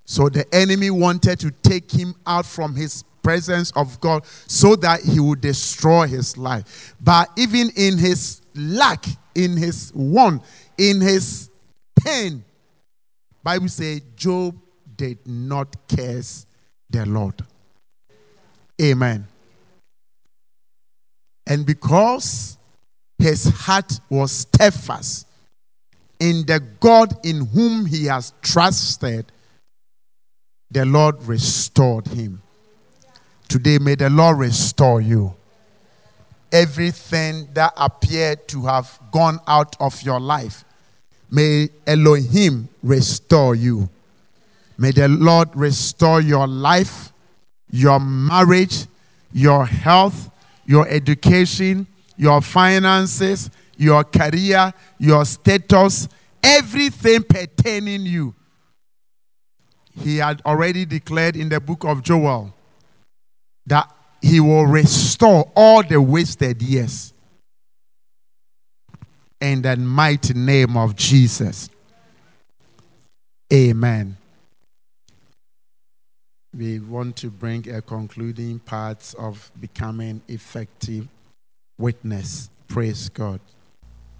So 0.06 0.30
the 0.30 0.46
enemy 0.54 0.90
wanted 0.90 1.40
to 1.40 1.52
take 1.52 1.90
him 1.90 2.14
out 2.26 2.46
from 2.46 2.76
his 2.76 3.04
presence 3.24 3.72
of 3.72 4.00
God 4.02 4.26
so 4.48 4.76
that 4.78 5.02
he 5.02 5.20
would 5.20 5.42
destroy 5.42 6.06
his 6.08 6.38
life. 6.38 6.94
But 7.02 7.30
even 7.38 7.70
in 7.76 7.98
his 7.98 8.42
lack, 8.56 9.06
in 9.36 9.58
his 9.58 9.92
want, 9.96 10.44
in 10.78 11.02
his 11.02 11.50
pain, 12.04 12.44
Bible 13.44 13.70
says 13.70 14.02
Job 14.16 14.56
did 14.96 15.18
not 15.26 15.76
curse 15.88 16.46
the 16.90 17.06
Lord. 17.06 17.42
Amen. 18.82 19.28
And 21.48 21.66
because 21.66 22.58
his 23.18 23.46
heart 23.46 24.00
was 24.10 24.32
steadfast 24.32 25.28
in 26.20 26.46
the 26.46 26.62
God 26.80 27.14
in 27.26 27.46
whom 27.48 27.86
he 27.86 28.06
has 28.06 28.34
trusted, 28.42 29.32
the 30.72 30.86
Lord 30.86 31.22
restored 31.24 32.08
him. 32.08 32.43
Today, 33.54 33.78
may 33.78 33.94
the 33.94 34.10
Lord 34.10 34.40
restore 34.40 35.00
you. 35.00 35.32
Everything 36.52 37.48
that 37.54 37.72
appeared 37.78 38.48
to 38.48 38.64
have 38.66 39.00
gone 39.12 39.40
out 39.46 39.76
of 39.80 40.02
your 40.02 40.20
life, 40.20 40.66
may 41.30 41.70
Elohim 41.86 42.68
restore 42.82 43.54
you. 43.54 43.88
May 44.80 44.90
the 44.90 45.08
Lord 45.08 45.50
restore 45.54 46.20
your 46.20 46.48
life, 46.48 47.14
your 47.70 48.00
marriage, 48.00 48.88
your 49.32 49.68
health, 49.68 50.32
your 50.66 50.88
education, 50.88 51.86
your 52.18 52.42
finances, 52.42 53.52
your 53.78 54.04
career, 54.04 54.74
your 54.98 55.26
status, 55.26 56.08
everything 56.42 57.22
pertaining 57.22 58.08
you. 58.08 58.34
He 60.02 60.18
had 60.18 60.42
already 60.44 60.86
declared 60.86 61.36
in 61.36 61.50
the 61.50 61.60
book 61.60 61.84
of 61.84 62.02
Joel 62.02 62.52
that 63.68 63.90
he 64.22 64.40
will 64.40 64.66
restore 64.66 65.52
all 65.56 65.84
the 65.84 66.02
wasted 66.02 66.62
years. 66.62 67.14
In 69.42 69.62
the 69.62 69.76
mighty 69.76 70.34
name 70.34 70.78
of 70.78 70.96
Jesus. 70.96 71.70
Amen. 73.52 74.16
We 76.56 76.80
want 76.80 77.16
to 77.18 77.30
bring 77.30 77.70
a 77.70 77.82
concluding 77.82 78.60
part 78.60 79.14
of 79.18 79.52
becoming 79.60 80.22
effective 80.28 81.08
witness. 81.78 82.50
Praise 82.68 83.10
God. 83.10 83.40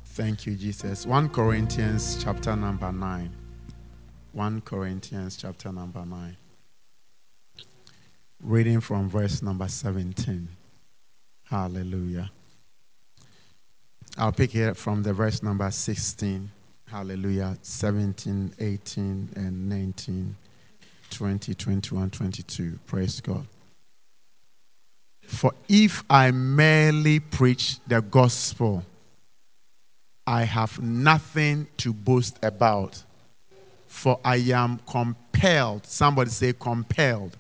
Thank 0.06 0.46
you, 0.46 0.56
Jesus. 0.56 1.06
1 1.06 1.30
Corinthians 1.30 2.22
chapter 2.22 2.56
number 2.56 2.92
9. 2.92 3.32
1 4.34 4.62
Corinthians 4.62 5.38
chapter 5.38 5.72
number 5.72 6.06
9. 6.06 6.38
Reading 8.44 8.82
from 8.82 9.10
verse 9.10 9.42
number 9.42 9.70
17. 9.70 10.50
Hallelujah. 11.46 12.30
I'll 14.18 14.34
pick 14.34 14.54
it 14.54 14.76
from 14.76 15.02
the 15.02 15.14
verse 15.14 15.42
number 15.42 15.72
16. 15.72 16.52
Hallelujah. 16.86 17.58
17, 17.62 18.54
18, 18.60 19.30
and 19.38 19.70
19, 19.70 20.36
20, 21.10 21.54
21, 21.54 22.10
22. 22.10 22.80
Praise 22.86 23.22
God. 23.22 23.48
For 25.26 25.54
if 25.70 26.04
I 26.10 26.32
merely 26.32 27.22
preach 27.22 27.80
the 27.88 28.02
gospel, 28.02 28.84
I 30.28 30.44
have 30.44 30.82
nothing 30.82 31.66
to 31.78 31.94
boast 31.94 32.44
about, 32.44 33.02
for 33.88 34.20
I 34.26 34.36
am 34.36 34.82
compelled. 34.86 35.86
Somebody 35.86 36.30
say, 36.30 36.52
compelled. 36.52 37.38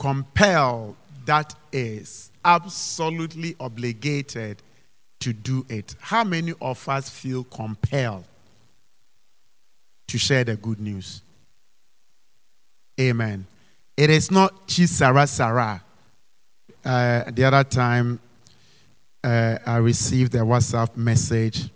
Compelled, 0.00 0.96
that 1.26 1.54
is 1.72 2.30
absolutely 2.42 3.54
obligated 3.60 4.62
to 5.20 5.34
do 5.34 5.66
it. 5.68 5.94
How 6.00 6.24
many 6.24 6.54
of 6.62 6.88
us 6.88 7.10
feel 7.10 7.44
compelled 7.44 8.24
to 10.08 10.18
share 10.18 10.42
the 10.42 10.56
good 10.56 10.80
news? 10.80 11.20
Amen. 12.98 13.46
It 13.94 14.08
is 14.08 14.30
not 14.30 14.66
chisara 14.66 15.28
sara. 15.28 15.82
Uh, 16.82 17.30
the 17.32 17.44
other 17.44 17.62
time, 17.62 18.18
uh, 19.22 19.58
I 19.66 19.76
received 19.76 20.34
a 20.34 20.38
WhatsApp 20.38 20.96
message, 20.96 21.68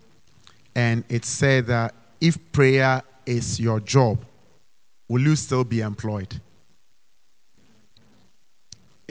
and 0.73 1.03
it 1.09 1.25
said 1.25 1.67
that 1.67 1.93
if 2.19 2.39
prayer 2.51 3.03
is 3.27 3.59
your 3.59 3.79
job, 3.79 4.25
will 5.07 5.21
you 5.21 5.35
still 5.35 5.63
be 5.63 5.81
employed? 5.81 6.41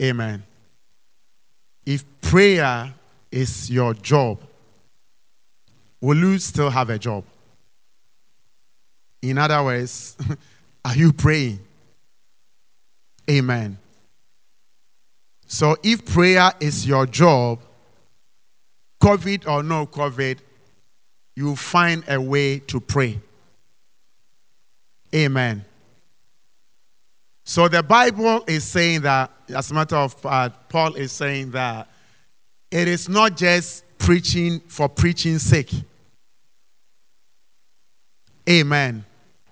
Amen. 0.01 0.43
If 1.85 2.03
prayer 2.21 2.93
is 3.31 3.69
your 3.69 3.93
job, 3.93 4.39
will 6.01 6.17
you 6.17 6.39
still 6.39 6.69
have 6.69 6.89
a 6.89 6.99
job? 6.99 7.23
In 9.21 9.37
other 9.37 9.63
words, 9.63 10.17
are 10.85 10.95
you 10.95 11.13
praying? 11.13 11.59
Amen. 13.29 13.77
So 15.47 15.77
if 15.83 16.05
prayer 16.05 16.51
is 16.59 16.85
your 16.85 17.05
job, 17.05 17.59
COVID 19.01 19.47
or 19.47 19.63
no 19.63 19.85
COVID, 19.85 20.39
you 21.35 21.55
find 21.55 22.03
a 22.07 22.19
way 22.19 22.59
to 22.59 22.79
pray. 22.79 23.19
Amen. 25.13 25.63
So 27.47 27.67
the 27.67 27.83
Bible 27.83 28.43
is 28.47 28.63
saying 28.63 29.01
that, 29.01 29.31
as 29.49 29.69
a 29.69 29.75
matter 29.75 29.95
of 29.95 30.13
fact, 30.15 30.67
Paul 30.67 30.95
is 30.95 31.11
saying 31.11 31.51
that 31.51 31.87
it 32.71 32.87
is 32.87 33.07
not 33.07 33.37
just 33.37 33.83
preaching 33.99 34.59
for 34.67 34.89
preaching's 34.89 35.43
sake. 35.43 35.71
Amen. 38.49 39.05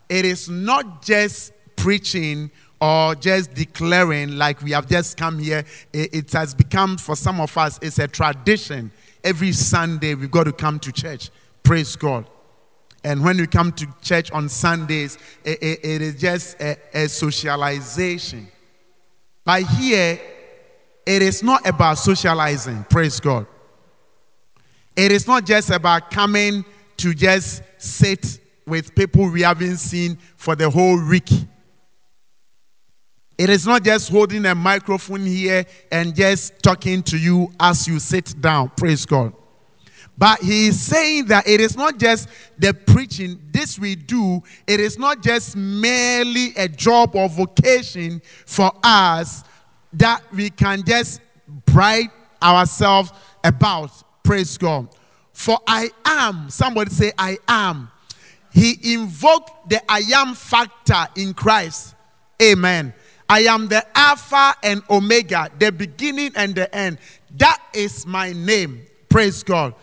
It 0.09 0.25
is 0.25 0.49
not 0.49 1.03
just 1.03 1.53
preaching 1.75 2.49
or 2.81 3.13
just 3.13 3.53
declaring 3.53 4.37
like 4.37 4.63
we 4.63 4.71
have 4.71 4.89
just 4.89 5.15
come 5.15 5.37
here. 5.37 5.63
It, 5.93 6.31
has 6.33 6.55
become, 6.55 6.97
for 6.97 7.15
some 7.15 7.39
of 7.39 7.55
us, 7.55 7.77
it's 7.83 7.99
a 7.99 8.07
tradition. 8.07 8.91
Every 9.23 9.51
Sunday 9.51 10.15
we've 10.15 10.31
got 10.31 10.45
to 10.45 10.51
come 10.51 10.79
to 10.79 10.91
church. 10.91 11.29
Praise 11.61 11.95
God. 11.95 12.25
And 13.03 13.23
when 13.23 13.37
you 13.37 13.47
come 13.47 13.71
to 13.73 13.87
church 14.01 14.31
on 14.31 14.47
Sundays, 14.47 15.17
it, 15.43 15.61
it, 15.61 15.79
it 15.83 16.01
is 16.01 16.19
just 16.19 16.59
a, 16.61 16.77
a 16.93 17.09
socialization. 17.09 18.47
But 19.43 19.63
here, 19.63 20.19
it 21.05 21.21
is 21.21 21.43
not 21.43 21.67
about 21.67 21.97
socializing. 21.97 22.85
Praise 22.89 23.19
God. 23.19 23.45
It 24.95 25.11
is 25.11 25.27
not 25.27 25.45
just 25.45 25.69
about 25.69 26.11
coming 26.11 26.63
to 26.97 27.13
just 27.13 27.63
sit 27.77 28.39
with 28.65 28.95
people 28.95 29.29
we 29.29 29.41
haven't 29.41 29.77
seen 29.77 30.17
for 30.37 30.55
the 30.55 30.69
whole 30.69 31.03
week. 31.05 31.29
It 33.37 33.49
is 33.49 33.65
not 33.65 33.83
just 33.83 34.09
holding 34.09 34.45
a 34.45 34.55
microphone 34.55 35.25
here 35.25 35.65
and 35.91 36.15
just 36.15 36.61
talking 36.61 37.03
to 37.03 37.17
you 37.17 37.51
as 37.59 37.87
you 37.87 37.99
sit 37.99 38.39
down. 38.39 38.71
Praise 38.77 39.05
God. 39.05 39.33
But 40.17 40.39
he 40.41 40.67
is 40.67 40.79
saying 40.79 41.25
that 41.25 41.47
it 41.47 41.59
is 41.59 41.75
not 41.75 41.97
just 41.97 42.29
the 42.59 42.73
preaching, 42.73 43.41
this 43.51 43.79
we 43.79 43.95
do, 43.95 44.43
it 44.67 44.79
is 44.79 44.99
not 44.99 45.23
just 45.23 45.55
merely 45.55 46.53
a 46.55 46.67
job 46.67 47.15
or 47.15 47.27
vocation 47.27 48.21
for 48.45 48.71
us 48.83 49.43
that 49.93 50.21
we 50.33 50.49
can 50.49 50.83
just 50.85 51.19
pride 51.65 52.09
ourselves 52.41 53.11
about. 53.43 53.91
Praise 54.23 54.57
God. 54.57 54.87
For 55.33 55.59
I 55.67 55.89
am, 56.05 56.49
somebody 56.49 56.91
say, 56.91 57.11
I 57.17 57.37
am. 57.47 57.89
He 58.51 58.93
invoked 58.93 59.69
the 59.69 59.81
I 59.91 60.03
am 60.15 60.35
factor 60.35 61.07
in 61.15 61.33
Christ. 61.33 61.95
Amen. 62.41 62.93
I 63.27 63.41
am 63.41 63.67
the 63.67 63.85
Alpha 63.97 64.53
and 64.61 64.83
Omega, 64.89 65.49
the 65.57 65.71
beginning 65.71 66.31
and 66.35 66.53
the 66.53 66.73
end. 66.75 66.99
That 67.37 67.59
is 67.73 68.05
my 68.05 68.31
name. 68.31 68.83
Praise 69.09 69.41
God. 69.41 69.73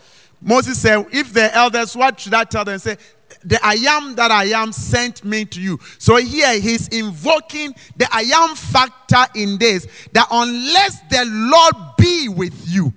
Moses 0.41 0.79
said, 0.79 1.05
If 1.11 1.33
the 1.33 1.53
elders, 1.55 1.95
what 1.95 2.19
should 2.19 2.33
I 2.33 2.43
tell 2.43 2.65
them? 2.65 2.79
Say, 2.79 2.97
the 3.43 3.59
I 3.63 3.73
am 3.73 4.15
that 4.15 4.31
I 4.31 4.45
am 4.45 4.71
sent 4.71 5.23
me 5.23 5.45
to 5.45 5.61
you. 5.61 5.79
So 5.97 6.17
here 6.17 6.59
he's 6.59 6.87
invoking 6.89 7.73
the 7.97 8.07
I 8.11 8.21
am 8.21 8.55
factor 8.55 9.25
in 9.35 9.57
this 9.57 9.87
that 10.13 10.27
unless 10.31 10.99
the 11.09 11.25
Lord 11.25 11.75
be 11.97 12.27
with 12.29 12.67
you, 12.67 12.93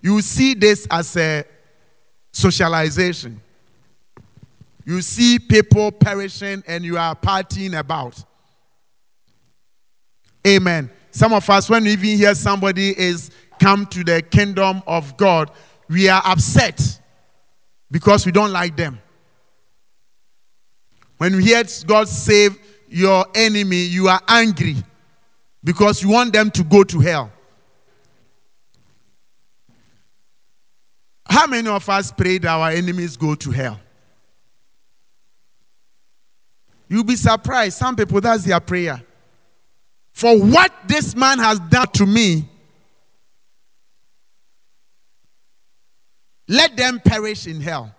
you 0.00 0.22
see 0.22 0.54
this 0.54 0.86
as 0.90 1.16
a 1.16 1.44
socialization. 2.32 3.40
You 4.84 5.02
see 5.02 5.38
people 5.38 5.90
perishing 5.90 6.62
and 6.66 6.84
you 6.84 6.96
are 6.96 7.16
partying 7.16 7.78
about. 7.78 8.22
Amen. 10.46 10.90
Some 11.10 11.32
of 11.32 11.48
us, 11.50 11.68
when 11.68 11.84
we 11.84 11.92
even 11.92 12.16
hear 12.18 12.34
somebody 12.34 12.96
is 12.96 13.30
come 13.58 13.86
to 13.86 14.04
the 14.04 14.22
kingdom 14.22 14.82
of 14.86 15.16
God, 15.16 15.50
we 15.88 16.08
are 16.08 16.22
upset 16.24 17.00
because 17.90 18.26
we 18.26 18.32
don't 18.32 18.52
like 18.52 18.76
them. 18.76 19.00
When 21.18 21.36
we 21.36 21.44
hear 21.44 21.62
God 21.86 22.08
save 22.08 22.58
your 22.88 23.26
enemy, 23.34 23.82
you 23.82 24.08
are 24.08 24.20
angry 24.28 24.76
because 25.64 26.02
you 26.02 26.10
want 26.10 26.32
them 26.32 26.50
to 26.52 26.62
go 26.62 26.84
to 26.84 27.00
hell. 27.00 27.32
How 31.28 31.46
many 31.46 31.68
of 31.68 31.88
us 31.88 32.12
prayed 32.12 32.46
our 32.46 32.70
enemies 32.70 33.16
go 33.16 33.34
to 33.34 33.50
hell? 33.50 33.80
You'll 36.88 37.04
be 37.04 37.16
surprised. 37.16 37.78
Some 37.78 37.96
people, 37.96 38.20
that's 38.20 38.44
their 38.44 38.60
prayer. 38.60 39.02
For 40.12 40.38
what 40.38 40.72
this 40.86 41.16
man 41.16 41.38
has 41.38 41.58
done 41.58 41.88
to 41.94 42.06
me, 42.06 42.48
let 46.48 46.76
them 46.76 47.00
perish 47.00 47.46
in 47.46 47.60
hell. 47.60 47.94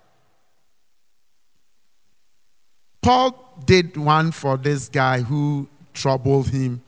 Paul 3.01 3.62
did 3.65 3.95
one 3.95 4.31
for 4.31 4.57
this 4.57 4.89
guy 4.89 5.21
who 5.21 5.67
troubled 5.93 6.49
him 6.49 6.81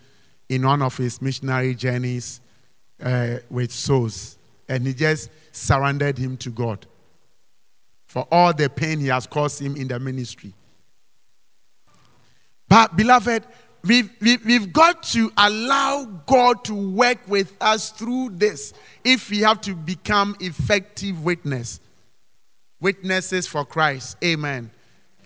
in 0.50 0.66
one 0.66 0.82
of 0.82 0.98
his 0.98 1.22
missionary 1.22 1.76
journeys 1.76 2.42
uh, 3.02 3.38
with 3.50 3.72
souls, 3.72 4.38
and 4.68 4.86
he 4.86 4.94
just 4.94 5.30
surrendered 5.52 6.18
him 6.18 6.38
to 6.38 6.50
God 6.50 6.86
for 8.10 8.28
all 8.32 8.54
the 8.54 8.68
pain 8.68 9.00
he 9.00 9.08
has 9.08 9.28
caused 9.28 9.62
him 9.62 9.76
in 9.76 9.88
the 9.88 10.00
ministry. 10.00 10.52
But, 12.68 12.98
beloved, 12.98 13.46
we've, 13.84 14.12
we've, 14.22 14.46
we've 14.46 14.74
got 14.74 15.04
to 15.04 15.32
allow 15.38 16.06
God 16.26 16.64
to 16.66 16.74
work 16.74 17.20
with 17.28 17.56
us 17.62 17.92
through 17.92 18.32
this 18.34 18.74
if 19.04 19.30
we 19.30 19.40
have 19.40 19.62
to 19.62 19.74
become 19.74 20.36
effective 20.40 21.24
witness. 21.24 21.80
Witnesses 22.82 23.48
for 23.48 23.66
Christ. 23.66 24.18
Amen. 24.24 24.72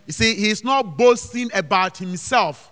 You 0.08 0.14
see, 0.14 0.36
he's 0.36 0.64
not 0.64 0.98
boasting 0.98 1.50
about 1.54 1.98
himself, 1.98 2.72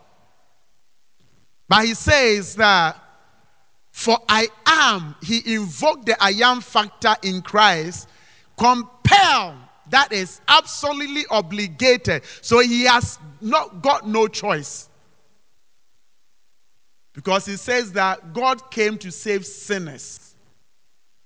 but 1.70 1.86
he 1.86 1.94
says 1.94 2.56
that, 2.56 2.98
for 3.92 4.18
I 4.28 4.48
am, 4.66 5.16
he 5.22 5.56
invoked 5.56 6.06
the 6.06 6.22
I 6.22 6.32
am 6.44 6.62
factor 6.62 7.16
in 7.24 7.42
Christ, 7.42 8.10
compelled, 8.58 9.56
that 9.90 10.12
is 10.12 10.42
absolutely 10.48 11.26
obligated. 11.30 12.24
So 12.42 12.60
he 12.60 12.84
has 12.84 13.20
not 13.42 13.82
got 13.82 14.08
no 14.08 14.28
choice. 14.28 14.90
Because 17.14 17.46
he 17.46 17.58
says 17.58 17.92
that 17.94 18.34
God 18.34 18.72
came 18.72 18.98
to 19.00 19.12
save 19.12 19.46
sinners, 19.46 20.36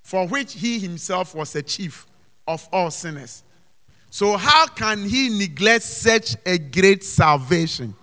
for 0.04 0.28
which 0.28 0.54
he 0.54 0.80
himself 0.80 1.36
was 1.36 1.56
a 1.56 1.62
chief 1.62 2.08
of 2.48 2.68
all 2.72 2.92
sinners. 2.92 3.44
So, 4.10 4.38
how 4.38 4.68
can 4.68 5.04
he 5.04 5.30
neglect 5.30 5.84
such 5.84 6.36
a 6.46 6.58
great 6.58 7.04
salvation? 7.04 7.94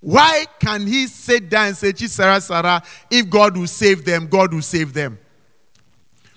Why 0.00 0.46
can 0.60 0.86
he 0.86 1.08
sit 1.08 1.50
down 1.50 1.68
and 1.68 1.76
say, 1.76 1.92
Sarah, 1.92 2.40
Sarah, 2.40 2.82
if 3.10 3.28
God 3.28 3.56
will 3.56 3.66
save 3.66 4.04
them, 4.04 4.28
God 4.28 4.54
will 4.54 4.62
save 4.62 4.92
them? 4.92 5.18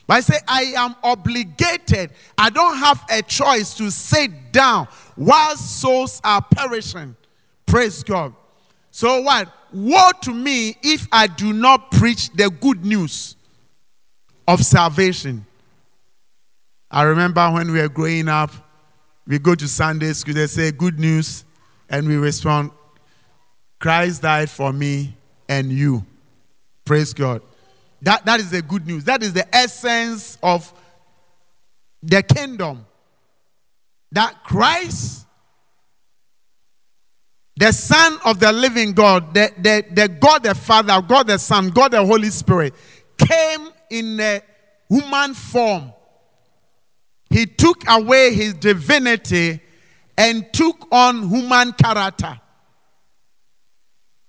But 0.07 0.15
I 0.15 0.19
say, 0.21 0.39
I 0.47 0.61
am 0.75 0.95
obligated. 1.03 2.11
I 2.35 2.49
don't 2.49 2.77
have 2.77 3.05
a 3.11 3.21
choice 3.21 3.75
to 3.75 3.91
sit 3.91 4.51
down 4.51 4.87
while 5.15 5.55
souls 5.55 6.19
are 6.23 6.41
perishing. 6.41 7.15
Praise 7.67 8.01
God. 8.01 8.33
So, 8.89 9.21
what? 9.21 9.53
Woe 9.71 10.11
to 10.21 10.33
me 10.33 10.75
if 10.81 11.07
I 11.11 11.27
do 11.27 11.53
not 11.53 11.91
preach 11.91 12.29
the 12.31 12.49
good 12.49 12.85
news 12.85 13.35
of 14.47 14.63
salvation. 14.63 15.45
I 16.91 17.03
remember 17.03 17.49
when 17.51 17.71
we 17.71 17.79
were 17.79 17.89
growing 17.89 18.27
up, 18.27 18.51
we 19.27 19.37
go 19.37 19.53
to 19.53 19.67
Sunday 19.67 20.13
school, 20.13 20.33
they 20.33 20.47
say 20.47 20.71
good 20.71 20.99
news, 20.99 21.45
and 21.89 22.07
we 22.07 22.17
respond, 22.17 22.71
Christ 23.79 24.23
died 24.23 24.49
for 24.49 24.73
me 24.73 25.15
and 25.47 25.71
you. 25.71 26.03
Praise 26.83 27.13
God. 27.13 27.41
That, 28.01 28.25
that 28.25 28.39
is 28.39 28.49
the 28.49 28.61
good 28.61 28.87
news. 28.87 29.03
That 29.03 29.21
is 29.21 29.33
the 29.33 29.55
essence 29.55 30.37
of 30.41 30.73
the 32.01 32.23
kingdom. 32.23 32.85
That 34.11 34.43
Christ, 34.43 35.25
the 37.59 37.73
Son 37.73 38.17
of 38.23 38.39
the 38.39 38.53
living 38.53 38.93
God, 38.93 39.33
the, 39.33 39.51
the, 39.57 39.83
the 39.91 40.07
God 40.07 40.43
the 40.43 40.55
Father, 40.55 41.01
God 41.05 41.27
the 41.27 41.37
Son, 41.37 41.69
God 41.71 41.91
the 41.91 42.05
Holy 42.05 42.29
Spirit, 42.29 42.73
came 43.17 43.67
in 43.89 44.17
a 44.17 44.41
human 44.87 45.33
form. 45.33 45.91
He 47.29 47.45
took 47.45 47.83
away 47.89 48.33
his 48.33 48.53
divinity 48.53 49.59
and 50.17 50.51
took 50.53 50.87
on 50.89 51.27
human 51.27 51.73
character. 51.73 52.39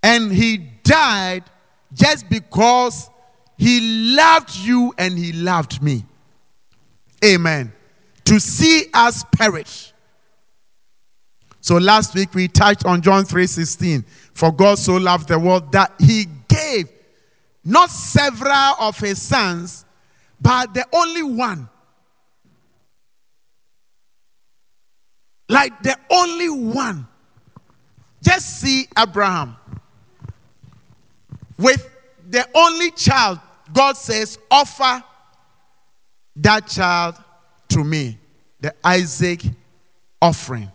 And 0.03 0.33
he 0.33 0.57
died 0.83 1.45
just 1.93 2.29
because 2.29 3.09
he 3.57 4.17
loved 4.17 4.57
you 4.57 4.93
and 4.99 5.17
he 5.17 5.35
loved 5.35 5.81
me. 5.81 6.05
Amen. 7.25 7.73
To 8.25 8.41
see 8.41 8.87
us 8.93 9.25
perish. 9.31 9.90
So 11.61 11.77
last 11.77 12.15
week 12.15 12.35
we 12.35 12.49
touched 12.49 12.85
on 12.87 13.03
John 13.03 13.25
3:16. 13.25 14.05
For 14.35 14.53
God 14.53 14.79
so 14.79 14.97
loved 14.97 15.29
the 15.29 15.39
world 15.39 15.73
that 15.73 15.93
he 15.99 16.27
gave 16.49 16.89
not 17.65 17.91
several 17.91 18.75
of 18.79 18.99
his 18.99 19.21
sons, 19.21 19.85
but 20.41 20.73
the 20.73 20.87
only 20.93 21.23
one. 21.23 21.69
Like 25.49 25.83
the 25.83 25.97
only 26.11 26.49
one. 26.49 27.07
Just 28.23 28.61
see 28.61 28.87
Abraham 28.99 29.57
with 31.59 31.89
the 32.29 32.47
only 32.55 32.91
child 32.93 33.41
God 33.73 33.97
says, 33.97 34.39
offer 34.51 35.03
that 36.37 36.67
child 36.67 37.17
to 37.69 37.85
me, 37.85 38.19
the 38.61 38.75
Isaac 38.85 39.43
offering. 40.21 40.71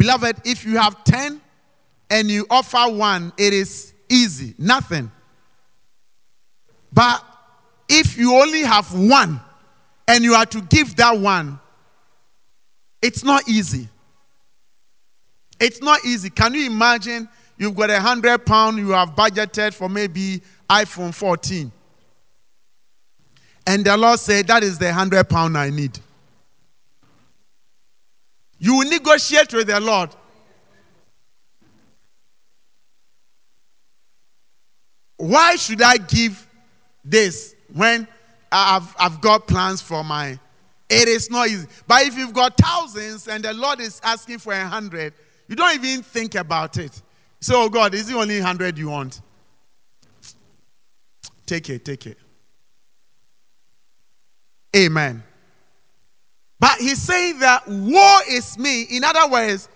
Beloved, 0.00 0.38
if 0.46 0.64
you 0.64 0.78
have 0.78 1.04
10 1.04 1.38
and 2.08 2.30
you 2.30 2.46
offer 2.48 2.90
one, 2.90 3.34
it 3.36 3.52
is 3.52 3.92
easy, 4.08 4.54
nothing. 4.56 5.12
But 6.90 7.22
if 7.86 8.16
you 8.16 8.34
only 8.34 8.62
have 8.62 8.90
one 8.94 9.38
and 10.08 10.24
you 10.24 10.32
are 10.32 10.46
to 10.46 10.62
give 10.62 10.96
that 10.96 11.18
one, 11.18 11.60
it's 13.02 13.22
not 13.24 13.46
easy. 13.46 13.90
It's 15.60 15.82
not 15.82 16.02
easy. 16.06 16.30
Can 16.30 16.54
you 16.54 16.64
imagine 16.64 17.28
you've 17.58 17.76
got 17.76 17.90
a 17.90 18.00
hundred 18.00 18.46
pound 18.46 18.78
you 18.78 18.92
have 18.92 19.10
budgeted 19.10 19.74
for 19.74 19.90
maybe 19.90 20.40
iPhone 20.70 21.14
14. 21.14 21.70
And 23.66 23.84
the 23.84 23.98
Lord 23.98 24.18
said, 24.18 24.46
That 24.46 24.62
is 24.62 24.78
the 24.78 24.90
hundred 24.94 25.28
pound 25.28 25.58
I 25.58 25.68
need. 25.68 25.98
You 28.60 28.76
will 28.76 28.88
negotiate 28.88 29.52
with 29.52 29.66
the 29.66 29.80
Lord. 29.80 30.10
Why 35.16 35.56
should 35.56 35.82
I 35.82 35.96
give 35.96 36.46
this 37.04 37.56
when 37.72 38.06
I've, 38.52 38.94
I've 38.98 39.20
got 39.20 39.48
plans 39.48 39.82
for 39.82 40.04
my 40.04 40.38
it 40.90 41.06
is 41.06 41.30
not 41.30 41.48
easy. 41.48 41.68
But 41.86 42.02
if 42.02 42.18
you've 42.18 42.34
got 42.34 42.56
thousands 42.56 43.28
and 43.28 43.44
the 43.44 43.54
Lord 43.54 43.80
is 43.80 44.00
asking 44.02 44.38
for 44.38 44.52
a 44.52 44.66
hundred, 44.66 45.14
you 45.46 45.54
don't 45.54 45.72
even 45.72 46.02
think 46.02 46.34
about 46.34 46.78
it. 46.78 47.00
So, 47.40 47.62
oh 47.62 47.68
God, 47.68 47.94
is 47.94 48.10
it 48.10 48.16
only 48.16 48.38
a 48.38 48.42
hundred 48.42 48.76
you 48.76 48.90
want? 48.90 49.20
Take 51.46 51.70
it, 51.70 51.84
take 51.84 52.06
it. 52.06 52.18
Amen. 54.76 55.22
But 56.60 56.78
he's 56.78 57.00
saying 57.00 57.38
that 57.38 57.66
woe 57.66 58.18
is 58.28 58.58
me. 58.58 58.82
In 58.82 59.02
other 59.02 59.26
words, 59.32 59.68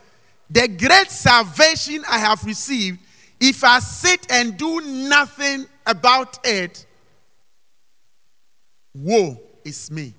the 0.50 0.68
great 0.68 1.10
salvation 1.10 2.04
I 2.08 2.18
have 2.18 2.44
received, 2.44 3.00
if 3.40 3.64
I 3.64 3.78
sit 3.78 4.30
and 4.30 4.56
do 4.58 4.82
nothing 4.82 5.66
about 5.86 6.38
it, 6.46 6.86
woe 8.94 9.40
is 9.64 9.90
me. 9.90 10.12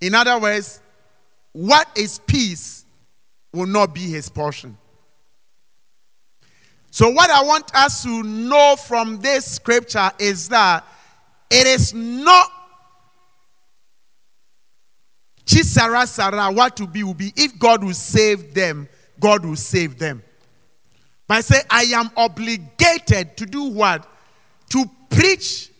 In 0.00 0.14
other 0.14 0.38
words, 0.38 0.80
what 1.52 1.88
is 1.96 2.18
peace 2.26 2.84
will 3.52 3.66
not 3.66 3.94
be 3.94 4.02
his 4.02 4.28
portion. 4.28 4.76
So, 6.90 7.10
what 7.10 7.30
I 7.30 7.42
want 7.42 7.74
us 7.74 8.02
to 8.02 8.22
know 8.22 8.76
from 8.76 9.20
this 9.20 9.44
scripture 9.46 10.10
is 10.18 10.48
that 10.48 10.84
it 11.50 11.66
is 11.66 11.94
not 11.94 12.50
Chisara 15.46 16.06
Sara, 16.06 16.52
what 16.52 16.76
to 16.76 16.86
be 16.86 17.04
will 17.04 17.14
be. 17.14 17.32
If 17.36 17.58
God 17.58 17.84
will 17.84 17.94
save 17.94 18.52
them, 18.52 18.88
God 19.20 19.44
will 19.44 19.56
save 19.56 19.98
them. 19.98 20.22
But 21.28 21.38
I 21.38 21.40
say, 21.40 21.60
I 21.70 21.82
am 21.94 22.10
obligated 22.16 23.36
to 23.36 23.46
do 23.46 23.64
what? 23.64 24.06
To 24.70 24.84
preach 25.08 25.70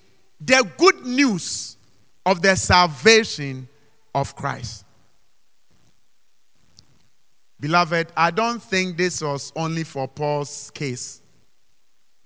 the 0.41 0.69
good 0.79 1.05
news 1.05 1.77
of 2.25 2.43
the 2.43 2.57
salvation 2.57 3.69
of 4.15 4.35
Christ. 4.37 4.85
Beloved, 7.59 8.13
I 8.17 8.31
don't 8.31 8.63
think 8.63 8.97
this 8.97 9.23
was 9.23 9.53
only 9.57 9.83
for 9.83 10.07
Paul's 10.07 10.71
case. 10.73 11.23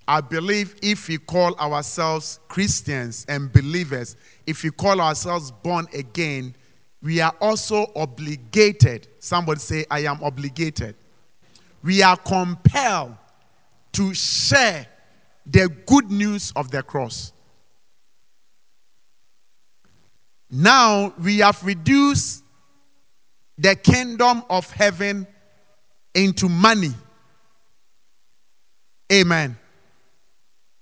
I 0.08 0.20
believe 0.20 0.74
if 0.82 1.08
we 1.08 1.18
call 1.18 1.54
ourselves 1.54 2.40
Christians 2.48 3.24
and 3.28 3.52
believers, 3.52 4.16
if 4.46 4.64
we 4.64 4.70
call 4.70 5.00
ourselves 5.00 5.52
born 5.52 5.86
again, 5.94 6.54
we 7.02 7.20
are 7.20 7.34
also 7.40 7.86
obligated. 7.96 9.08
Somebody 9.20 9.60
say, 9.60 9.84
I 9.90 10.00
am 10.00 10.22
obligated. 10.22 10.96
We 11.82 12.02
are 12.02 12.16
compelled 12.16 13.16
to 13.92 14.14
share 14.14 14.86
the 15.46 15.68
good 15.86 16.10
news 16.10 16.52
of 16.56 16.70
the 16.70 16.82
cross. 16.82 17.32
Now 20.50 21.14
we 21.22 21.38
have 21.38 21.64
reduced 21.64 22.44
the 23.56 23.74
kingdom 23.76 24.42
of 24.50 24.70
heaven 24.70 25.26
into 26.14 26.48
money. 26.48 26.92
Amen. 29.12 29.56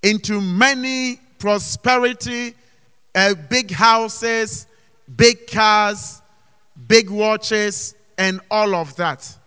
Into 0.03 0.41
many 0.41 1.19
prosperity, 1.39 2.55
uh, 3.15 3.33
big 3.49 3.71
houses, 3.71 4.67
big 5.15 5.47
cars, 5.47 6.21
big 6.87 7.09
watches, 7.09 7.95
and 8.17 8.41
all 8.51 8.75
of 8.75 8.95
that. 8.97 9.37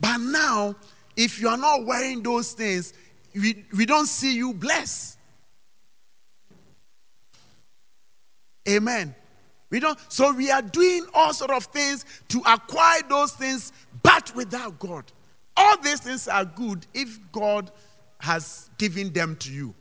But 0.00 0.18
now, 0.18 0.76
if 1.16 1.40
you 1.40 1.48
are 1.48 1.56
not 1.56 1.84
wearing 1.84 2.22
those 2.22 2.52
things, 2.52 2.92
we, 3.34 3.64
we 3.76 3.86
don't 3.86 4.06
see 4.06 4.34
you 4.34 4.54
blessed. 4.54 5.18
Amen. 8.68 9.14
We 9.70 9.80
don't, 9.80 9.98
so 10.08 10.32
we 10.32 10.50
are 10.50 10.62
doing 10.62 11.06
all 11.12 11.32
sort 11.32 11.50
of 11.50 11.64
things 11.64 12.04
to 12.28 12.42
acquire 12.46 13.00
those 13.08 13.32
things, 13.32 13.72
but 14.02 14.34
without 14.34 14.78
God. 14.78 15.04
All 15.56 15.76
these 15.78 16.00
things 16.00 16.28
are 16.28 16.44
good 16.44 16.86
if 16.94 17.18
God 17.32 17.70
has 18.20 18.70
given 18.78 19.12
them 19.12 19.36
to 19.36 19.52
you. 19.52 19.74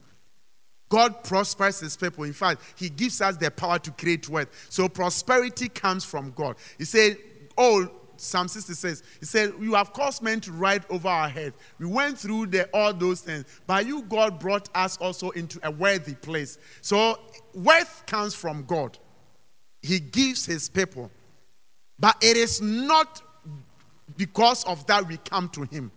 God 0.89 1.23
prospers 1.23 1.79
his 1.79 1.97
people. 1.97 2.23
In 2.23 2.33
fact, 2.33 2.61
he 2.75 2.89
gives 2.89 3.21
us 3.21 3.37
the 3.37 3.51
power 3.51 3.79
to 3.79 3.91
create 3.91 4.29
wealth. 4.29 4.49
So 4.69 4.87
prosperity 4.87 5.69
comes 5.69 6.05
from 6.05 6.31
God. 6.31 6.55
He 6.77 6.85
said, 6.85 7.17
Oh, 7.57 7.89
Psalm 8.17 8.47
60 8.47 8.73
says, 8.73 9.03
He 9.19 9.25
said, 9.25 9.53
You 9.59 9.73
have 9.75 9.93
caused 9.93 10.21
men 10.21 10.39
to 10.41 10.51
ride 10.51 10.85
over 10.89 11.07
our 11.07 11.29
heads. 11.29 11.55
We 11.79 11.85
went 11.85 12.17
through 12.17 12.47
the, 12.47 12.65
all 12.73 12.93
those 12.93 13.21
things. 13.21 13.45
But 13.65 13.85
you, 13.85 14.03
God, 14.03 14.39
brought 14.39 14.69
us 14.75 14.97
also 14.97 15.29
into 15.31 15.59
a 15.63 15.71
worthy 15.71 16.15
place. 16.15 16.57
So 16.81 17.19
wealth 17.53 18.03
comes 18.07 18.33
from 18.33 18.63
God. 18.65 18.97
He 19.81 19.99
gives 19.99 20.45
his 20.45 20.69
people. 20.69 21.11
But 21.99 22.17
it 22.21 22.37
is 22.37 22.61
not 22.61 23.21
because 24.15 24.63
of 24.65 24.85
that 24.87 25.07
we 25.07 25.17
come 25.17 25.49
to 25.49 25.63
him. 25.63 25.91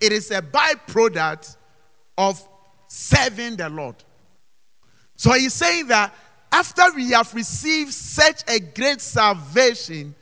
It 0.00 0.12
is 0.12 0.30
a 0.30 0.40
byproduct 0.40 1.56
of 2.16 2.42
serving 2.88 3.56
the 3.56 3.68
Lord. 3.68 3.96
So 5.20 5.32
he's 5.32 5.52
saying 5.52 5.88
that 5.88 6.14
after 6.50 6.82
we 6.96 7.10
have 7.10 7.34
received 7.34 7.92
such 7.92 8.42
a 8.48 8.58
great 8.58 9.02
salvation, 9.02 10.14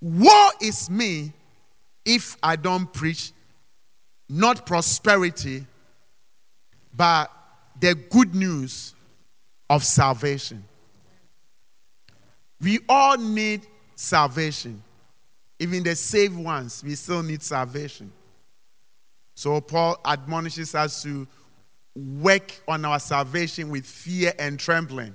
woe 0.00 0.48
is 0.60 0.88
me 0.88 1.32
if 2.04 2.36
I 2.40 2.54
don't 2.54 2.92
preach 2.92 3.32
not 4.28 4.64
prosperity, 4.64 5.66
but 6.94 7.32
the 7.80 7.96
good 7.96 8.32
news 8.32 8.94
of 9.68 9.82
salvation. 9.82 10.62
We 12.60 12.78
all 12.88 13.18
need 13.18 13.66
salvation. 13.96 14.84
Even 15.58 15.82
the 15.82 15.96
saved 15.96 16.36
ones, 16.36 16.84
we 16.86 16.94
still 16.94 17.24
need 17.24 17.42
salvation. 17.42 18.12
So 19.34 19.60
Paul 19.60 19.98
admonishes 20.04 20.76
us 20.76 21.02
to 21.02 21.26
work 21.94 22.60
on 22.68 22.84
our 22.84 22.98
salvation 22.98 23.70
with 23.70 23.84
fear 23.84 24.32
and 24.38 24.58
trembling, 24.58 25.14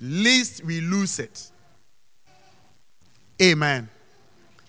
lest 0.00 0.64
we 0.64 0.80
lose 0.80 1.18
it. 1.18 1.50
Amen. 3.40 3.88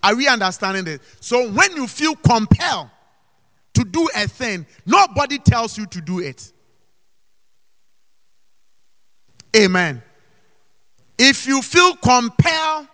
Are 0.02 0.14
we 0.14 0.28
understanding 0.28 0.84
this? 0.84 1.00
So 1.20 1.50
when 1.50 1.76
you 1.76 1.86
feel 1.86 2.14
compelled 2.16 2.88
to 3.74 3.84
do 3.84 4.08
a 4.16 4.26
thing, 4.26 4.66
nobody 4.86 5.38
tells 5.38 5.76
you 5.76 5.86
to 5.86 6.00
do 6.00 6.20
it. 6.20 6.52
Amen. 9.56 10.02
If 11.18 11.46
you 11.46 11.60
feel 11.60 11.96
compelled 11.96 12.86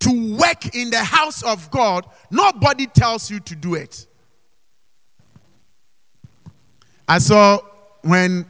to 0.00 0.36
work 0.36 0.74
in 0.74 0.90
the 0.90 1.02
house 1.02 1.42
of 1.42 1.70
God, 1.70 2.06
nobody 2.30 2.86
tells 2.86 3.30
you 3.30 3.40
to 3.40 3.54
do 3.54 3.74
it. 3.74 4.06
I 7.06 7.18
saw 7.18 7.58
when 8.02 8.46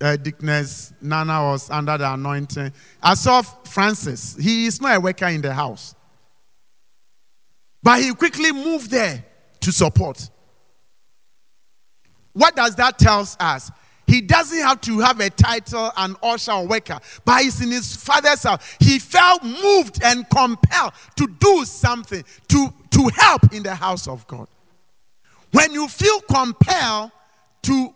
uh, 0.00 0.16
Dickness 0.16 0.92
Nana 1.00 1.42
was 1.42 1.70
under 1.70 1.98
the 1.98 2.12
anointing, 2.12 2.72
I 3.02 3.14
saw 3.14 3.42
Francis. 3.42 4.36
He 4.40 4.66
is 4.66 4.80
not 4.80 4.96
a 4.96 5.00
worker 5.00 5.26
in 5.26 5.42
the 5.42 5.52
house, 5.52 5.94
but 7.82 8.00
he 8.00 8.12
quickly 8.14 8.52
moved 8.52 8.90
there 8.90 9.24
to 9.60 9.72
support. 9.72 10.30
What 12.32 12.54
does 12.54 12.76
that 12.76 12.98
tell 12.98 13.26
us? 13.40 13.70
He 14.06 14.22
doesn't 14.22 14.58
have 14.58 14.80
to 14.82 15.00
have 15.00 15.20
a 15.20 15.28
title, 15.28 15.92
an 15.96 16.16
usher 16.22 16.52
or 16.52 16.66
worker, 16.66 16.98
but 17.26 17.42
he's 17.42 17.60
in 17.60 17.70
his 17.70 17.94
father's 17.94 18.42
house. 18.42 18.76
He 18.80 18.98
felt 18.98 19.42
moved 19.44 20.02
and 20.02 20.28
compelled 20.30 20.92
to 21.16 21.26
do 21.38 21.64
something, 21.66 22.24
to, 22.48 22.72
to 22.90 23.10
help 23.14 23.52
in 23.52 23.62
the 23.62 23.74
house 23.74 24.08
of 24.08 24.26
God. 24.26 24.48
When 25.52 25.72
you 25.72 25.88
feel 25.88 26.20
compelled 26.20 27.10
to 27.68 27.94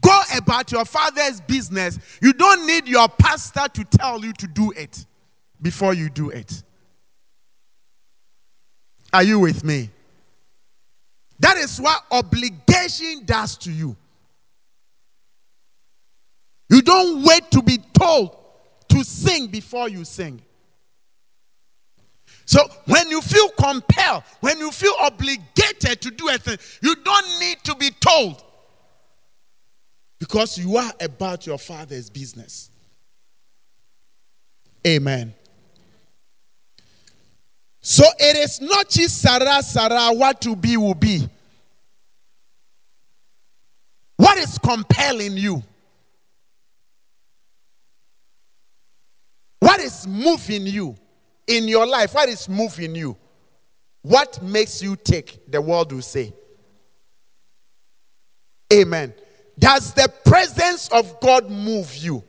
go 0.00 0.20
about 0.36 0.72
your 0.72 0.84
father's 0.84 1.40
business, 1.40 1.98
you 2.20 2.32
don't 2.32 2.66
need 2.66 2.88
your 2.88 3.08
pastor 3.08 3.66
to 3.72 3.84
tell 3.84 4.24
you 4.24 4.32
to 4.34 4.46
do 4.46 4.72
it 4.72 5.06
before 5.62 5.94
you 5.94 6.10
do 6.10 6.30
it. 6.30 6.62
Are 9.12 9.22
you 9.22 9.38
with 9.38 9.64
me? 9.64 9.90
That 11.40 11.56
is 11.56 11.80
what 11.80 12.02
obligation 12.10 13.22
does 13.24 13.56
to 13.58 13.72
you. 13.72 13.96
You 16.68 16.82
don't 16.82 17.24
wait 17.24 17.50
to 17.52 17.62
be 17.62 17.78
told 17.98 18.36
to 18.88 19.04
sing 19.04 19.46
before 19.46 19.88
you 19.88 20.04
sing. 20.04 20.42
So 22.48 22.66
when 22.86 23.10
you 23.10 23.20
feel 23.20 23.50
compelled, 23.50 24.22
when 24.40 24.58
you 24.58 24.70
feel 24.70 24.94
obligated 25.00 26.00
to 26.00 26.10
do 26.10 26.30
a 26.30 26.38
thing, 26.38 26.56
you 26.82 26.94
don't 26.94 27.40
need 27.40 27.58
to 27.64 27.74
be 27.74 27.90
told. 28.00 28.42
Because 30.18 30.56
you 30.56 30.78
are 30.78 30.90
about 30.98 31.46
your 31.46 31.58
father's 31.58 32.08
business. 32.08 32.70
Amen. 34.86 35.34
So 37.82 38.04
it 38.18 38.38
is 38.38 38.62
not 38.62 38.88
just 38.88 39.20
sera, 39.20 39.62
sera, 39.62 40.08
what 40.14 40.40
to 40.40 40.56
be 40.56 40.78
will 40.78 40.94
be. 40.94 41.28
What 44.16 44.38
is 44.38 44.56
compelling 44.56 45.36
you? 45.36 45.62
What 49.60 49.80
is 49.80 50.06
moving 50.06 50.66
you 50.66 50.96
in 51.48 51.66
your 51.66 51.86
life? 51.86 52.14
What 52.14 52.28
is 52.28 52.48
moving 52.48 52.94
you? 52.94 53.16
What 54.02 54.40
makes 54.42 54.80
you 54.80 54.96
tick? 54.96 55.50
The 55.50 55.60
world 55.60 55.92
will 55.92 56.02
say. 56.02 56.32
Amen. 58.72 59.12
Does 59.58 59.92
the 59.94 60.12
presence 60.24 60.88
of 60.88 61.18
God 61.20 61.50
move 61.50 61.94
you? 61.96 62.22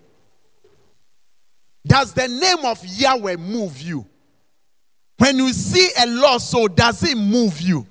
Does 1.86 2.14
the 2.14 2.28
name 2.28 2.66
of 2.66 2.84
Yahweh 2.86 3.36
move 3.38 3.80
you? 3.82 4.06
When 5.18 5.38
you 5.38 5.54
see 5.54 5.90
a 6.02 6.08
lost 6.08 6.50
soul, 6.50 6.68
does 6.68 7.04
it 7.04 7.18
move 7.18 7.62
you? 7.62 7.86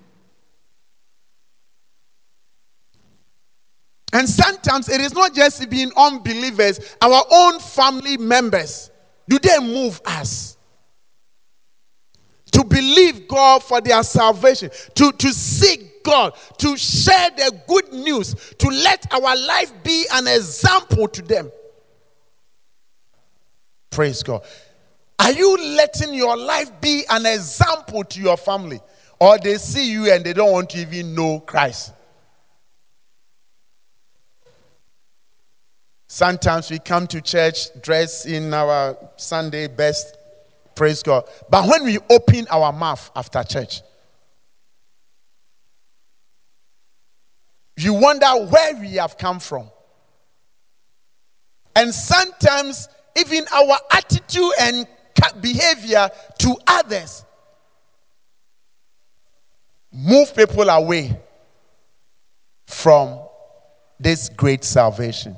And 4.12 4.28
sometimes 4.28 4.88
it 4.88 5.00
is 5.00 5.12
not 5.12 5.34
just 5.34 5.68
being 5.68 5.92
unbelievers, 5.96 6.80
our 7.02 7.24
own 7.30 7.60
family 7.60 8.16
members. 8.16 8.90
Do 9.28 9.38
they 9.38 9.58
move 9.60 10.00
us? 10.06 10.57
To 12.52 12.64
believe 12.64 13.28
God 13.28 13.62
for 13.62 13.80
their 13.80 14.02
salvation, 14.02 14.70
to, 14.94 15.12
to 15.12 15.32
seek 15.32 16.02
God, 16.02 16.34
to 16.58 16.76
share 16.76 17.30
the 17.36 17.60
good 17.66 17.92
news, 17.92 18.34
to 18.58 18.68
let 18.68 19.12
our 19.12 19.36
life 19.36 19.72
be 19.82 20.06
an 20.12 20.26
example 20.26 21.08
to 21.08 21.22
them. 21.22 21.50
Praise 23.90 24.22
God. 24.22 24.42
Are 25.18 25.32
you 25.32 25.56
letting 25.76 26.14
your 26.14 26.36
life 26.36 26.70
be 26.80 27.04
an 27.10 27.26
example 27.26 28.04
to 28.04 28.20
your 28.20 28.36
family? 28.36 28.80
Or 29.20 29.36
they 29.38 29.56
see 29.56 29.90
you 29.90 30.12
and 30.12 30.24
they 30.24 30.32
don't 30.32 30.52
want 30.52 30.70
to 30.70 30.78
even 30.78 31.14
know 31.14 31.40
Christ? 31.40 31.92
Sometimes 36.06 36.70
we 36.70 36.78
come 36.78 37.06
to 37.08 37.20
church 37.20 37.68
dressed 37.82 38.26
in 38.26 38.54
our 38.54 38.96
Sunday 39.16 39.66
best, 39.66 40.16
praise 40.78 41.02
God. 41.02 41.28
But 41.50 41.68
when 41.68 41.84
we 41.84 41.98
open 42.08 42.46
our 42.50 42.72
mouth 42.72 43.10
after 43.16 43.42
church, 43.42 43.82
you 47.76 47.92
wonder 47.94 48.28
where 48.46 48.76
we 48.76 48.92
have 48.94 49.18
come 49.18 49.40
from. 49.40 49.70
And 51.74 51.92
sometimes, 51.92 52.88
even 53.16 53.44
our 53.52 53.76
attitude 53.92 54.52
and 54.60 54.86
behavior 55.40 56.08
to 56.38 56.56
others 56.68 57.24
move 59.92 60.34
people 60.36 60.68
away 60.68 61.20
from 62.68 63.18
this 63.98 64.28
great 64.28 64.62
salvation. 64.62 65.36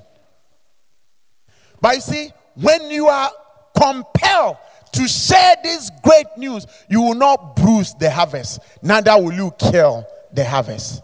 But 1.81 1.95
you 1.95 2.01
see, 2.03 2.31
when 2.57 2.91
you 2.91 3.07
are 3.07 3.31
compelled 3.75 4.59
to 4.93 5.09
share 5.09 5.57
this 5.63 5.91
great 6.03 6.27
news, 6.37 6.67
you 6.89 7.01
will 7.01 7.15
not 7.15 7.57
bruise 7.57 7.95
the 7.95 8.11
harvest, 8.11 8.61
neither 8.83 9.17
will 9.21 9.33
you 9.33 9.53
kill 9.59 10.07
the 10.33 10.45
harvest. 10.45 11.03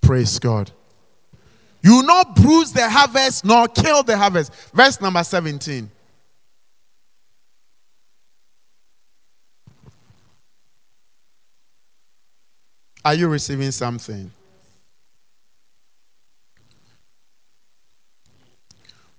Praise 0.00 0.38
God. 0.38 0.70
You 1.82 1.96
will 1.96 2.06
not 2.06 2.34
bruise 2.34 2.72
the 2.72 2.88
harvest 2.88 3.44
nor 3.44 3.68
kill 3.68 4.02
the 4.02 4.16
harvest. 4.16 4.52
Verse 4.72 5.00
number 5.00 5.22
17. 5.22 5.90
Are 13.04 13.14
you 13.14 13.28
receiving 13.28 13.70
something? 13.70 14.30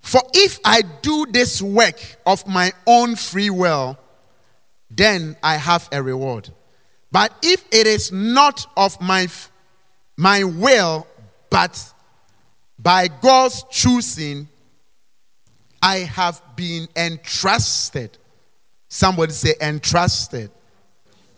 For 0.10 0.24
if 0.34 0.60
I 0.66 0.82
do 1.04 1.28
this 1.30 1.62
work 1.62 2.02
of 2.26 2.48
my 2.48 2.72
own 2.88 3.16
free 3.16 3.52
will, 3.52 3.96
then 4.90 5.38
I 5.44 5.58
have 5.58 5.88
a 5.92 6.02
reward. 6.02 6.50
But 7.12 7.32
if 7.44 7.64
it 7.72 7.86
is 7.86 8.12
not 8.12 8.66
of 8.76 9.00
my, 9.00 9.28
my 10.18 10.44
will, 10.46 11.06
but 11.52 11.94
by 12.80 13.08
God's 13.22 13.64
choosing, 13.70 14.48
I 15.80 15.98
have 15.98 16.42
been 16.56 16.88
entrusted. 16.96 18.18
Somebody 18.88 19.34
say, 19.34 19.54
entrusted 19.62 20.50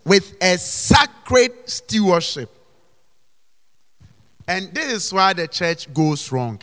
with 0.02 0.34
a 0.40 0.56
sacred 0.56 1.52
stewardship. 1.66 2.48
And 4.48 4.72
this 4.72 4.90
is 4.90 5.12
why 5.12 5.34
the 5.34 5.46
church 5.46 5.92
goes 5.92 6.32
wrong. 6.32 6.62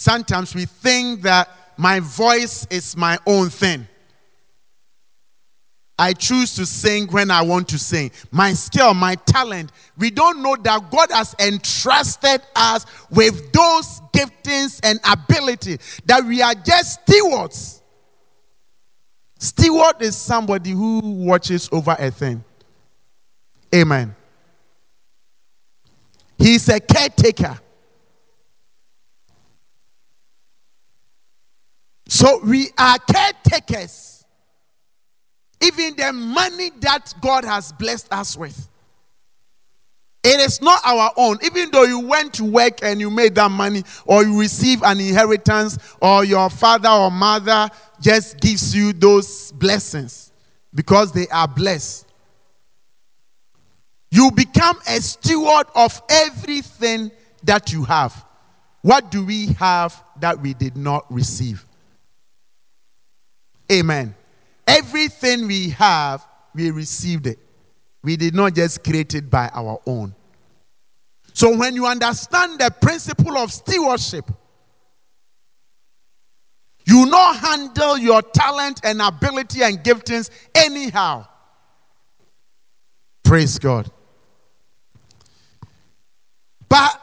Sometimes 0.00 0.54
we 0.54 0.64
think 0.64 1.20
that 1.20 1.50
my 1.76 2.00
voice 2.00 2.66
is 2.70 2.96
my 2.96 3.18
own 3.26 3.50
thing. 3.50 3.86
I 5.98 6.14
choose 6.14 6.54
to 6.54 6.64
sing 6.64 7.06
when 7.08 7.30
I 7.30 7.42
want 7.42 7.68
to 7.68 7.78
sing. 7.78 8.10
My 8.30 8.54
skill, 8.54 8.94
my 8.94 9.16
talent. 9.16 9.72
We 9.98 10.10
don't 10.10 10.42
know 10.42 10.56
that 10.56 10.90
God 10.90 11.10
has 11.10 11.36
entrusted 11.38 12.40
us 12.56 12.86
with 13.10 13.52
those 13.52 14.00
giftings 14.14 14.80
and 14.82 14.98
ability 15.04 15.76
that 16.06 16.24
we 16.24 16.40
are 16.40 16.54
just 16.54 17.02
stewards. 17.02 17.82
Steward 19.38 20.00
is 20.00 20.16
somebody 20.16 20.70
who 20.70 21.00
watches 21.00 21.68
over 21.72 21.94
a 21.98 22.10
thing. 22.10 22.42
Amen. 23.74 24.16
He's 26.38 26.70
a 26.70 26.80
caretaker. 26.80 27.60
So 32.10 32.40
we 32.44 32.70
are 32.76 32.98
caretakers. 32.98 34.24
Even 35.62 35.94
the 35.94 36.12
money 36.12 36.72
that 36.80 37.14
God 37.20 37.44
has 37.44 37.70
blessed 37.70 38.08
us 38.12 38.36
with. 38.36 38.68
It 40.24 40.40
is 40.40 40.60
not 40.60 40.80
our 40.84 41.12
own. 41.16 41.38
Even 41.44 41.70
though 41.70 41.84
you 41.84 42.00
went 42.00 42.34
to 42.34 42.44
work 42.44 42.82
and 42.82 42.98
you 43.00 43.10
made 43.10 43.36
that 43.36 43.52
money, 43.52 43.84
or 44.06 44.24
you 44.24 44.40
receive 44.40 44.82
an 44.82 44.98
inheritance, 44.98 45.78
or 46.02 46.24
your 46.24 46.50
father 46.50 46.88
or 46.88 47.12
mother 47.12 47.68
just 48.00 48.40
gives 48.40 48.74
you 48.74 48.92
those 48.92 49.52
blessings 49.52 50.32
because 50.74 51.12
they 51.12 51.28
are 51.28 51.46
blessed. 51.46 52.06
You 54.10 54.32
become 54.32 54.80
a 54.88 55.00
steward 55.00 55.68
of 55.76 56.02
everything 56.08 57.12
that 57.44 57.72
you 57.72 57.84
have. 57.84 58.24
What 58.82 59.12
do 59.12 59.24
we 59.24 59.46
have 59.54 60.02
that 60.18 60.40
we 60.40 60.54
did 60.54 60.76
not 60.76 61.06
receive? 61.08 61.64
Amen. 63.70 64.14
Everything 64.66 65.46
we 65.46 65.70
have, 65.70 66.26
we 66.54 66.70
received 66.70 67.26
it. 67.26 67.38
We 68.02 68.16
did 68.16 68.34
not 68.34 68.54
just 68.54 68.82
create 68.82 69.14
it 69.14 69.30
by 69.30 69.48
our 69.52 69.80
own. 69.86 70.14
So 71.32 71.56
when 71.56 71.74
you 71.74 71.86
understand 71.86 72.58
the 72.58 72.70
principle 72.80 73.36
of 73.36 73.52
stewardship, 73.52 74.24
you 76.84 77.06
not 77.06 77.36
handle 77.36 77.98
your 77.98 78.22
talent 78.22 78.80
and 78.82 79.00
ability 79.00 79.62
and 79.62 79.78
giftings 79.78 80.30
anyhow. 80.54 81.26
Praise 83.22 83.58
God. 83.58 83.90
But 86.68 87.00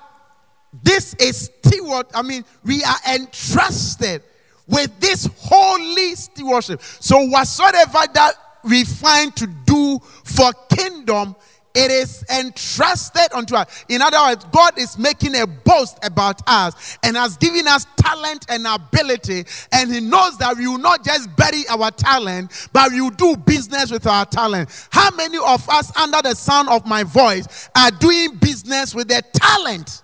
this 0.84 1.14
is 1.16 1.50
steward. 1.64 2.08
I 2.14 2.22
mean, 2.22 2.44
we 2.66 2.84
are 2.84 3.16
entrusted 3.16 4.24
with 4.68 5.00
this 5.00 5.30
holy 5.38 6.16
stewardship. 6.16 6.82
So, 6.82 7.26
whatsoever 7.26 8.00
that 8.14 8.34
we 8.64 8.84
find 8.84 9.36
to 9.38 9.48
do 9.48 10.00
for 10.24 10.52
kingdom, 10.70 11.36
it 11.78 11.92
is 11.92 12.26
entrusted 12.30 13.32
unto 13.34 13.56
us. 13.56 13.86
In 13.88 14.02
other 14.02 14.18
words, 14.20 14.46
God 14.46 14.80
is 14.80 14.98
making 14.98 15.36
a 15.36 15.46
boast 15.46 16.00
about 16.04 16.42
us 16.48 16.98
and 17.04 17.16
has 17.16 17.38
given 17.38 17.68
us 17.68 17.86
talent 17.98 18.48
and 18.50 18.66
ability. 18.66 19.46
And 19.72 19.94
He 19.94 20.00
knows 20.00 20.40
that 20.40 20.58
we 20.58 20.68
will 20.68 20.80
not 20.80 21.06
just 21.06 21.34
bury 21.36 21.68
our 21.70 21.92
talent, 21.92 22.70
but 22.74 22.92
we 22.92 23.02
will 23.02 23.12
do 23.12 23.38
business 23.38 23.92
with 23.92 24.08
our 24.08 24.26
talent. 24.26 24.88
How 24.92 25.12
many 25.16 25.38
of 25.38 25.70
us, 25.70 25.96
under 25.96 26.20
the 26.24 26.34
sound 26.34 26.68
of 26.70 26.86
my 26.88 27.04
voice, 27.04 27.70
are 27.76 27.92
doing 27.92 28.38
business 28.38 28.96
with 28.96 29.10
the 29.10 29.22
talent 29.34 30.02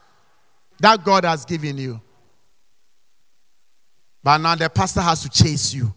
that 0.79 1.03
God 1.03 1.25
has 1.25 1.43
given 1.43 1.79
you? 1.79 1.99
But 4.23 4.37
now 4.37 4.55
the 4.55 4.69
pastor 4.69 5.01
has 5.01 5.21
to 5.23 5.29
chase 5.29 5.73
you. 5.73 5.93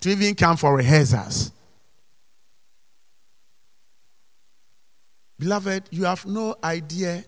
to 0.00 0.10
even 0.10 0.34
come 0.34 0.56
for 0.56 0.74
rehearsals. 0.74 1.52
Beloved, 5.38 5.84
you 5.90 6.04
have 6.04 6.26
no 6.26 6.56
idea 6.62 7.24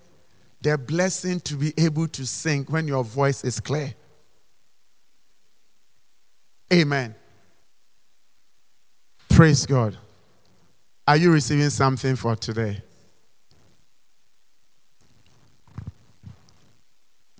the 0.60 0.78
blessing 0.78 1.40
to 1.40 1.56
be 1.56 1.72
able 1.76 2.08
to 2.08 2.26
sing 2.26 2.64
when 2.68 2.86
your 2.86 3.04
voice 3.04 3.44
is 3.44 3.60
clear. 3.60 3.94
Amen. 6.72 7.14
Praise 9.28 9.66
God. 9.66 9.96
Are 11.06 11.16
you 11.16 11.32
receiving 11.32 11.70
something 11.70 12.16
for 12.16 12.36
today? 12.36 12.82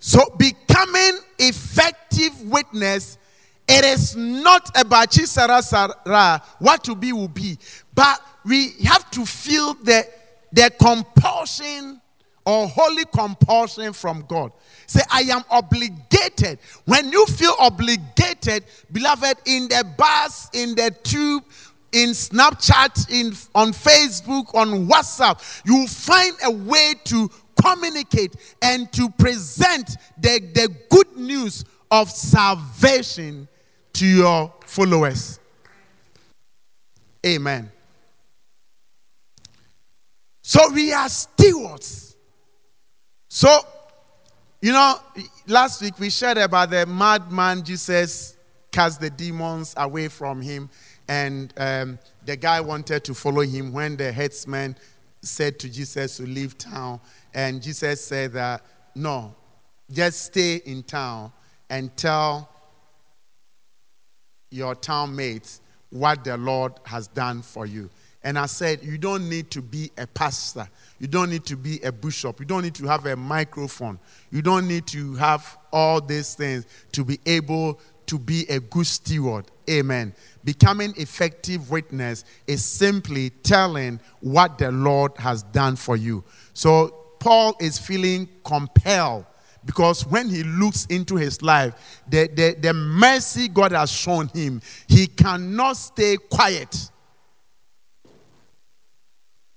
So, 0.01 0.21
becoming 0.37 1.21
effective 1.39 2.02
witness, 2.45 3.19
it 3.69 3.85
is 3.85 4.17
not 4.17 4.71
about 4.79 5.11
que 5.11 5.27
sera 5.27 5.63
sera, 5.63 6.43
what 6.59 6.85
to 6.85 6.95
be 6.95 7.13
will 7.13 7.29
be, 7.29 7.59
but 7.95 8.21
we 8.45 8.71
have 8.85 9.11
to 9.13 9.25
feel 9.25 9.75
the, 9.75 10.07
the 10.53 10.71
compulsion 10.81 12.01
or 12.45 12.67
holy 12.67 13.05
compulsion 13.07 13.93
from 13.93 14.25
God. 14.29 14.53
Say, 14.87 15.01
I 15.11 15.23
am 15.23 15.43
obligated. 15.49 16.59
When 16.87 17.13
you 17.13 17.25
feel 17.27 17.55
obligated, 17.59 18.65
beloved, 18.91 19.37
in 19.47 19.69
the 19.69 19.87
bus, 19.97 20.51
in 20.53 20.75
the 20.75 20.91
tube, 21.03 21.45
in 21.93 22.11
Snapchat, 22.11 23.11
in 23.11 23.29
on 23.55 23.73
Facebook, 23.73 24.55
on 24.55 24.89
WhatsApp, 24.89 25.63
you 25.65 25.87
find 25.87 26.35
a 26.43 26.51
way 26.51 26.95
to 27.05 27.31
communicate 27.63 28.35
and 28.61 28.91
to 28.93 29.09
present 29.11 29.97
the, 30.19 30.41
the 30.55 30.75
good 30.91 31.17
news 31.17 31.65
of 31.93 32.11
salvation 32.11 33.47
to 33.93 34.07
your 34.07 34.53
followers. 34.65 35.39
Amen. 37.25 37.71
So 40.41 40.73
we 40.73 40.93
are 40.95 41.11
stewards. 41.11 42.17
So, 43.29 43.61
you 44.63 44.73
know, 44.73 45.01
last 45.47 45.83
week 45.83 45.99
we 45.99 46.09
shared 46.09 46.39
about 46.39 46.71
the 46.71 46.87
madman 46.87 47.63
Jesus 47.63 48.39
cast 48.73 48.99
the 48.99 49.11
demons 49.11 49.75
away 49.77 50.09
from 50.09 50.41
him, 50.41 50.71
and 51.09 51.53
um, 51.59 51.99
the 52.25 52.37
guy 52.37 52.59
wanted 52.59 53.05
to 53.05 53.13
follow 53.13 53.43
him 53.43 53.71
when 53.71 53.99
the 53.99 54.11
headsman 54.11 54.75
said 55.21 55.59
to 55.59 55.69
Jesus 55.69 56.17
to 56.17 56.23
leave 56.23 56.57
town. 56.57 57.01
And 57.35 57.63
Jesus 57.63 58.03
said 58.03 58.33
that, 58.33 58.63
no, 58.95 59.35
just 59.91 60.25
stay 60.25 60.57
in 60.65 60.83
town 60.85 61.31
and 61.73 61.97
tell 61.97 62.51
your 64.51 64.75
town 64.75 65.17
mates 65.17 65.63
what 65.89 66.23
the 66.23 66.37
Lord 66.37 66.75
has 66.85 67.07
done 67.09 67.41
for 67.41 67.65
you. 67.65 67.89
And 68.23 68.39
I 68.39 68.45
said, 68.45 68.83
you 68.83 68.99
don't 68.99 69.27
need 69.27 69.51
to 69.53 69.63
be 69.63 69.91
a 69.97 70.07
pastor. 70.07 70.69
You 70.99 71.09
don't 71.09 71.31
need 71.31 71.47
to 71.47 71.57
be 71.57 71.81
a 71.81 71.91
bishop. 71.91 72.41
You 72.41 72.47
don't 72.47 72.63
need 72.63 72.75
to 72.75 72.87
have 72.87 73.07
a 73.07 73.17
microphone. 73.17 73.99
You 74.31 74.43
don't 74.43 74.69
need 74.69 74.87
to 74.89 75.15
have 75.15 75.57
all 75.73 76.03
these 76.03 76.35
things 76.35 76.67
to 76.93 77.05
be 77.07 77.19
able 77.25 77.81
to 78.05 78.19
be 78.19 78.45
a 78.51 78.61
good 78.61 78.87
steward. 78.87 79.47
Amen. 79.71 80.15
Becoming 80.45 80.93
effective 80.99 81.71
witness 81.71 82.27
is 82.47 82.63
simply 82.63 83.31
telling 83.31 83.99
what 84.21 84.59
the 84.59 84.71
Lord 84.71 85.13
has 85.17 85.43
done 85.45 85.77
for 85.77 85.97
you. 85.97 86.23
So 86.53 86.89
Paul 87.19 87.57
is 87.61 87.79
feeling 87.79 88.29
compelled 88.45 89.25
because 89.65 90.07
when 90.07 90.29
he 90.29 90.43
looks 90.43 90.87
into 90.87 91.17
his 91.17 91.43
life, 91.43 91.75
the, 92.09 92.29
the, 92.35 92.57
the 92.61 92.73
mercy 92.73 93.49
God 93.49 93.73
has 93.73 93.91
shown 93.91 94.29
him, 94.29 94.61
he 94.89 95.07
cannot 95.07 95.77
stay 95.77 96.17
quiet. 96.17 96.91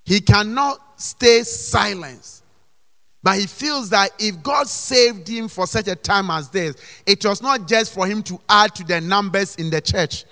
He 0.03 0.19
cannot 0.21 1.01
stay 1.01 1.41
silent. 1.43 2.41
But 3.23 3.39
he 3.39 3.47
feels 3.47 3.89
that 3.89 4.11
if 4.19 4.43
God 4.43 4.67
saved 4.67 5.27
him 5.27 5.47
for 5.47 5.65
such 5.65 5.87
a 5.87 5.95
time 5.95 6.29
as 6.29 6.49
this, 6.49 6.75
it 7.07 7.25
was 7.25 7.41
not 7.41 7.67
just 7.67 7.91
for 7.91 8.05
him 8.05 8.21
to 8.23 8.39
add 8.47 8.75
to 8.75 8.83
the 8.83 9.01
numbers 9.01 9.55
in 9.55 9.71
the 9.71 9.81
church, 9.81 10.25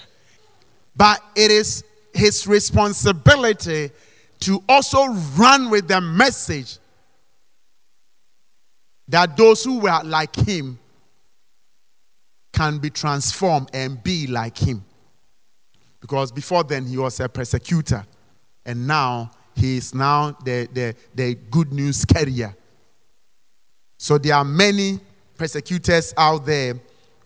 but 0.95 1.24
it 1.36 1.49
is 1.49 1.84
his 2.13 2.45
responsibility 2.45 3.89
to 4.41 4.63
also 4.69 5.07
run 5.36 5.71
with 5.71 5.88
the 5.88 5.99
message 5.99 6.78
that 9.08 9.36
those 9.38 9.64
who 9.64 9.80
were 9.80 10.01
like 10.04 10.36
him 10.36 10.80
can 12.54 12.78
be 12.78 12.89
transformed 12.89 13.70
and 13.74 14.01
be 14.04 14.28
like 14.28 14.58
him. 14.58 14.84
Because 15.99 16.32
before 16.32 16.64
then 16.64 16.86
he 16.86 16.97
was 16.97 17.20
a 17.20 17.28
persecutor, 17.28 18.06
and 18.66 18.88
now 18.88 19.32
he 19.56 19.78
is 19.78 19.93
now 19.93 20.38
the, 20.43 20.68
the, 20.74 20.95
the 21.16 21.36
good 21.49 21.72
news 21.72 22.06
carrier. 22.06 22.56
So 23.97 24.18
there 24.18 24.36
are 24.36 24.43
many 24.43 24.99
persecutors 25.38 26.14
out 26.18 26.45
there 26.45 26.76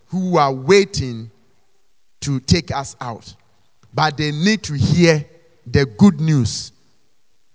who 0.06 0.38
are 0.38 0.52
waiting 0.52 1.30
to 2.20 2.40
take 2.40 2.70
us 2.70 2.96
out, 3.00 3.34
but 3.92 4.16
they 4.16 4.30
need 4.30 4.62
to 4.64 4.74
hear 4.74 5.24
the 5.66 5.86
good 5.86 6.20
news 6.20 6.72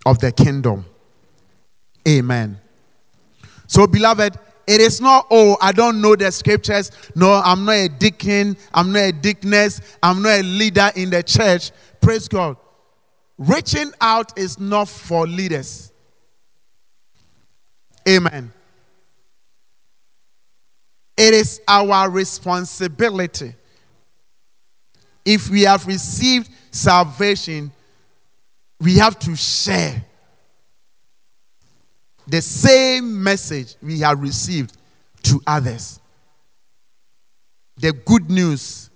of 0.05 0.19
the 0.19 0.31
kingdom. 0.31 0.85
Amen. 2.07 2.59
So, 3.67 3.87
beloved, 3.87 4.37
it 4.65 4.79
is 4.79 5.01
not, 5.01 5.27
oh, 5.29 5.57
I 5.61 5.71
don't 5.71 6.01
know 6.01 6.15
the 6.15 6.31
scriptures. 6.31 6.91
No, 7.15 7.33
I'm 7.33 7.65
not 7.65 7.73
a 7.73 7.89
deacon. 7.89 8.55
I'm 8.73 8.91
not 8.91 8.99
a 8.99 9.11
deaconess. 9.11 9.81
I'm 10.01 10.21
not 10.21 10.39
a 10.39 10.43
leader 10.43 10.89
in 10.95 11.09
the 11.09 11.21
church. 11.21 11.71
Praise 12.01 12.27
God. 12.27 12.57
Reaching 13.37 13.91
out 13.99 14.37
is 14.37 14.59
not 14.59 14.87
for 14.87 15.27
leaders. 15.27 15.91
Amen. 18.07 18.51
It 21.17 21.33
is 21.33 21.61
our 21.67 22.09
responsibility. 22.09 23.55
If 25.25 25.49
we 25.49 25.61
have 25.63 25.87
received 25.87 26.49
salvation, 26.71 27.71
we 28.79 28.97
have 28.97 29.17
to 29.19 29.35
share 29.35 30.03
the 32.27 32.41
same 32.41 33.21
message 33.21 33.75
we 33.81 33.99
have 33.99 34.19
received 34.21 34.77
to 35.23 35.41
others. 35.47 35.99
The 37.77 37.93
good 37.93 38.29
news 38.29 38.89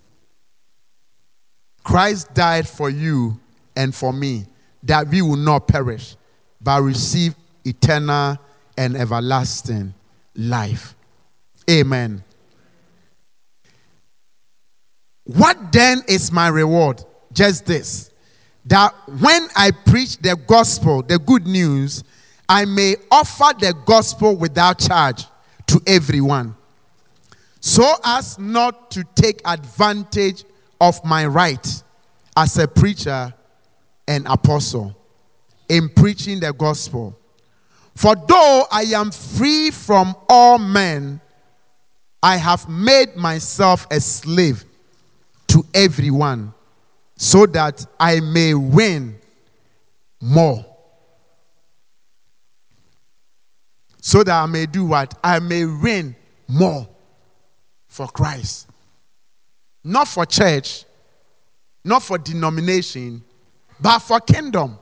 Christ 1.84 2.34
died 2.34 2.68
for 2.68 2.90
you 2.90 3.40
and 3.76 3.96
for 3.96 4.12
me 4.12 4.46
that 4.84 5.08
we 5.08 5.22
will 5.22 5.38
not 5.38 5.68
perish 5.68 6.16
but 6.62 6.82
receive 6.82 7.34
eternal 7.64 8.38
and 8.78 8.98
everlasting 8.98 9.94
life. 10.36 10.96
Amen. 11.70 12.24
What 15.24 15.72
then 15.72 16.02
is 16.08 16.32
my 16.32 16.48
reward? 16.48 17.04
Just 17.34 17.66
this 17.66 18.12
that 18.66 18.94
when 19.22 19.48
I 19.56 19.72
preach 19.72 20.18
the 20.18 20.36
gospel, 20.36 21.02
the 21.02 21.20
good 21.20 21.48
news, 21.48 22.04
I 22.50 22.66
may 22.66 22.96
offer 23.12 23.54
the 23.60 23.74
gospel 23.86 24.36
without 24.36 24.80
charge 24.80 25.26
to 25.68 25.82
everyone, 25.86 26.56
so 27.60 27.94
as 28.04 28.40
not 28.40 28.92
to 28.92 29.04
take 29.16 29.42
advantage 29.46 30.46
of 30.80 31.04
my 31.04 31.26
right 31.26 31.84
as 32.38 32.58
a 32.58 32.68
preacher 32.68 33.34
and 34.08 34.26
apostle 34.28 34.96
in 35.68 35.90
preaching 35.90 36.40
the 36.40 36.54
gospel. 36.54 37.18
For 37.96 38.16
though 38.16 38.66
I 38.72 38.84
am 38.84 39.12
free 39.12 39.72
from 39.72 40.16
all 40.30 40.60
men, 40.60 41.20
I 42.22 42.38
have 42.38 42.70
made 42.70 43.16
myself 43.16 43.88
a 43.92 44.00
slave 44.00 44.64
to 45.48 45.66
everyone 45.74 46.54
so 47.18 47.46
that 47.48 47.86
I 48.00 48.20
may 48.20 48.54
win 48.54 49.18
more. 50.22 50.66
So 54.08 54.24
that 54.24 54.42
I 54.42 54.46
may 54.46 54.66
do 54.66 54.86
what? 54.86 55.20
I 55.22 55.40
may 55.40 55.66
win 55.66 56.16
more 56.48 56.88
for 57.88 58.08
Christ. 58.08 58.70
Not 59.84 60.08
for 60.08 60.26
church, 60.26 60.86
not 61.84 62.04
for 62.04 62.18
denomination, 62.18 63.22
but 63.82 64.00
for 64.00 64.22
kingdom. 64.22 64.80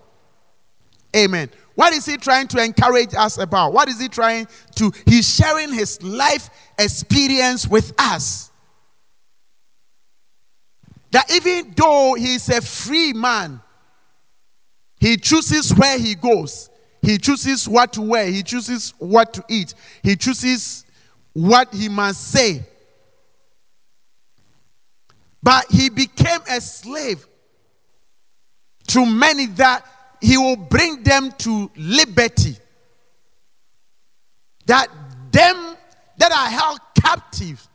Amen. 1.16 1.50
What 1.74 1.92
is 1.94 2.06
he 2.06 2.18
trying 2.18 2.48
to 2.50 2.64
encourage 2.64 3.16
us 3.16 3.40
about? 3.40 3.74
What 3.74 3.90
is 3.90 4.00
he 4.00 4.10
trying 4.10 4.48
to? 4.76 4.92
He's 5.08 5.28
sharing 5.28 5.74
his 5.74 6.00
life 6.04 6.52
experience 6.78 7.68
with 7.68 7.94
us. 7.98 8.52
That 11.10 11.32
even 11.34 11.74
though 11.76 12.14
he's 12.14 12.48
a 12.50 12.62
free 12.62 13.12
man, 13.12 13.60
he 15.00 15.18
chooses 15.18 15.74
where 15.74 15.98
he 15.98 16.14
goes. 16.14 16.70
He 17.06 17.20
chooses 17.20 17.70
what 17.70 17.94
to 17.94 18.02
wear. 18.02 18.26
He 18.26 18.42
chooses 18.42 18.96
what 18.98 19.32
to 19.36 19.46
eat. 19.48 19.76
He 20.02 20.16
chooses 20.16 20.86
what 21.34 21.72
he 21.72 21.88
must 21.88 22.32
say. 22.32 22.64
But 25.44 25.68
he 25.70 25.90
became 25.90 26.40
a 26.50 26.60
slave 26.60 27.28
to 28.88 29.06
many 29.06 29.46
that 29.46 29.86
he 30.20 30.36
will 30.40 30.56
bring 30.56 31.04
them 31.04 31.32
to 31.40 31.70
liberty. 31.78 32.58
That 34.66 34.88
them 35.32 35.78
that 36.18 36.32
are 36.32 36.50
held 36.50 36.80
captive, 37.00 37.68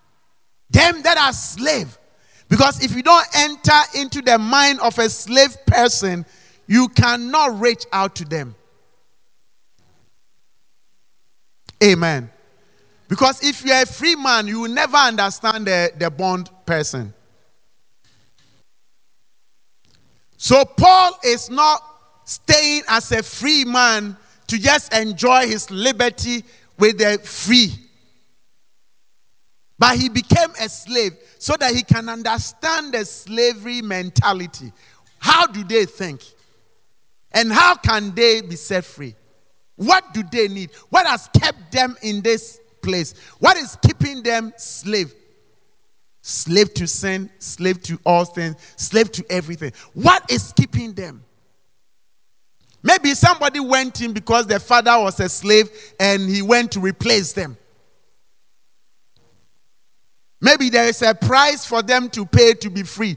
them 0.70 1.02
that 1.02 1.18
are 1.18 1.32
slave. 1.32 1.96
Because 2.48 2.82
if 2.82 2.96
you 2.96 3.04
don't 3.04 3.26
enter 3.36 3.80
into 3.94 4.22
the 4.22 4.38
mind 4.38 4.80
of 4.80 4.98
a 4.98 5.08
slave 5.08 5.56
person, 5.68 6.26
you 6.66 6.88
cannot 6.88 7.60
reach 7.60 7.86
out 7.92 8.16
to 8.16 8.24
them. 8.24 8.56
Amen. 11.82 12.30
Because 13.08 13.42
if 13.42 13.64
you're 13.64 13.82
a 13.82 13.86
free 13.86 14.14
man, 14.14 14.46
you 14.46 14.60
will 14.60 14.70
never 14.70 14.96
understand 14.96 15.66
the, 15.66 15.92
the 15.98 16.10
bond 16.10 16.50
person. 16.64 17.12
So 20.36 20.64
Paul 20.64 21.18
is 21.24 21.50
not 21.50 21.82
staying 22.24 22.82
as 22.88 23.10
a 23.12 23.22
free 23.22 23.64
man 23.64 24.16
to 24.46 24.58
just 24.58 24.94
enjoy 24.94 25.46
his 25.46 25.70
liberty 25.70 26.44
with 26.78 26.98
the 26.98 27.18
free. 27.18 27.72
But 29.78 29.96
he 29.96 30.08
became 30.08 30.50
a 30.60 30.68
slave 30.68 31.16
so 31.38 31.56
that 31.58 31.74
he 31.74 31.82
can 31.82 32.08
understand 32.08 32.94
the 32.94 33.04
slavery 33.04 33.82
mentality. 33.82 34.72
How 35.18 35.46
do 35.46 35.64
they 35.64 35.84
think? 35.84 36.22
And 37.32 37.52
how 37.52 37.76
can 37.76 38.14
they 38.14 38.40
be 38.40 38.56
set 38.56 38.84
free? 38.84 39.14
What 39.80 40.12
do 40.12 40.22
they 40.30 40.46
need? 40.46 40.72
What 40.90 41.06
has 41.06 41.30
kept 41.40 41.72
them 41.72 41.96
in 42.02 42.20
this 42.20 42.60
place? 42.82 43.14
What 43.38 43.56
is 43.56 43.78
keeping 43.80 44.22
them 44.22 44.52
slave? 44.58 45.14
Slave 46.20 46.74
to 46.74 46.86
sin, 46.86 47.30
slave 47.38 47.82
to 47.84 47.98
all 48.04 48.26
things, 48.26 48.56
slave 48.76 49.10
to 49.12 49.24
everything. 49.30 49.72
What 49.94 50.30
is 50.30 50.52
keeping 50.52 50.92
them? 50.92 51.24
Maybe 52.82 53.14
somebody 53.14 53.58
went 53.58 54.02
in 54.02 54.12
because 54.12 54.46
their 54.46 54.58
father 54.58 54.98
was 55.00 55.18
a 55.18 55.30
slave 55.30 55.70
and 55.98 56.28
he 56.28 56.42
went 56.42 56.72
to 56.72 56.80
replace 56.80 57.32
them. 57.32 57.56
Maybe 60.42 60.68
there 60.68 60.88
is 60.88 61.00
a 61.00 61.14
price 61.14 61.64
for 61.64 61.80
them 61.80 62.10
to 62.10 62.26
pay 62.26 62.52
to 62.52 62.68
be 62.68 62.82
free. 62.82 63.16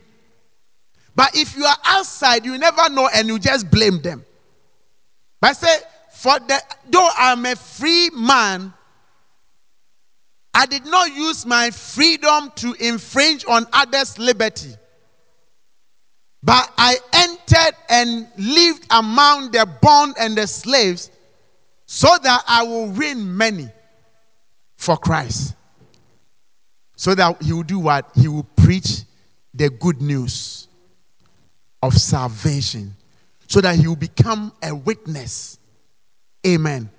But 1.13 1.35
if 1.35 1.57
you 1.57 1.65
are 1.65 1.77
outside, 1.83 2.45
you 2.45 2.57
never 2.57 2.89
know 2.89 3.09
and 3.13 3.27
you 3.27 3.37
just 3.37 3.69
blame 3.69 4.01
them. 4.01 4.23
But 5.41 5.49
I 5.49 5.53
say, 5.53 5.77
for 6.13 6.39
the, 6.39 6.61
though 6.89 7.09
I'm 7.17 7.45
a 7.45 7.55
free 7.55 8.09
man, 8.11 8.71
I 10.53 10.67
did 10.67 10.85
not 10.85 11.13
use 11.13 11.45
my 11.45 11.71
freedom 11.71 12.51
to 12.57 12.73
infringe 12.79 13.43
on 13.47 13.65
others' 13.73 14.19
liberty. 14.19 14.73
But 16.43 16.71
I 16.77 16.97
entered 17.11 17.75
and 17.89 18.27
lived 18.37 18.85
among 18.91 19.51
the 19.51 19.67
bond 19.81 20.15
and 20.19 20.37
the 20.37 20.45
slaves 20.45 21.09
so 21.87 22.07
that 22.21 22.43
I 22.47 22.63
will 22.63 22.87
win 22.87 23.35
many 23.35 23.69
for 24.77 24.95
Christ. 24.95 25.55
So 26.95 27.15
that 27.15 27.41
he 27.41 27.53
will 27.53 27.63
do 27.63 27.79
what? 27.79 28.09
He 28.15 28.27
will 28.27 28.47
preach 28.55 29.01
the 29.53 29.71
good 29.71 30.01
news 30.01 30.67
of 31.81 31.95
salvation. 31.95 32.95
So 33.47 33.61
that 33.61 33.75
he 33.77 33.87
will 33.87 33.95
become 33.95 34.53
a 34.61 34.75
witness. 34.75 35.57
Amen. 36.45 36.89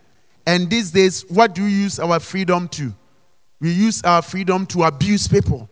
And 0.46 0.68
these 0.70 0.90
days, 0.90 1.24
what 1.28 1.54
do 1.54 1.64
we 1.64 1.70
use 1.70 1.98
our 1.98 2.20
freedom 2.20 2.68
to? 2.68 2.92
We 3.60 3.70
use 3.72 4.02
our 4.02 4.22
freedom 4.22 4.66
to 4.66 4.84
abuse 4.84 5.26
people. 5.26 5.68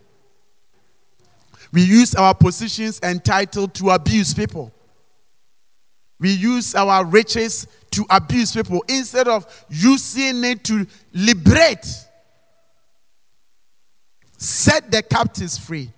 We 1.72 1.82
use 1.82 2.14
our 2.14 2.34
positions 2.34 3.00
and 3.00 3.24
title 3.24 3.68
to 3.68 3.90
abuse 3.90 4.34
people. 4.34 4.72
We 6.20 6.32
use 6.32 6.74
our 6.74 7.04
riches 7.04 7.66
to 7.92 8.06
abuse 8.08 8.52
people 8.52 8.84
instead 8.88 9.26
of 9.26 9.46
using 9.68 10.44
it 10.44 10.62
to 10.64 10.86
liberate, 11.12 11.86
set 14.36 14.90
the 14.90 15.02
captives 15.02 15.58
free, 15.58 15.90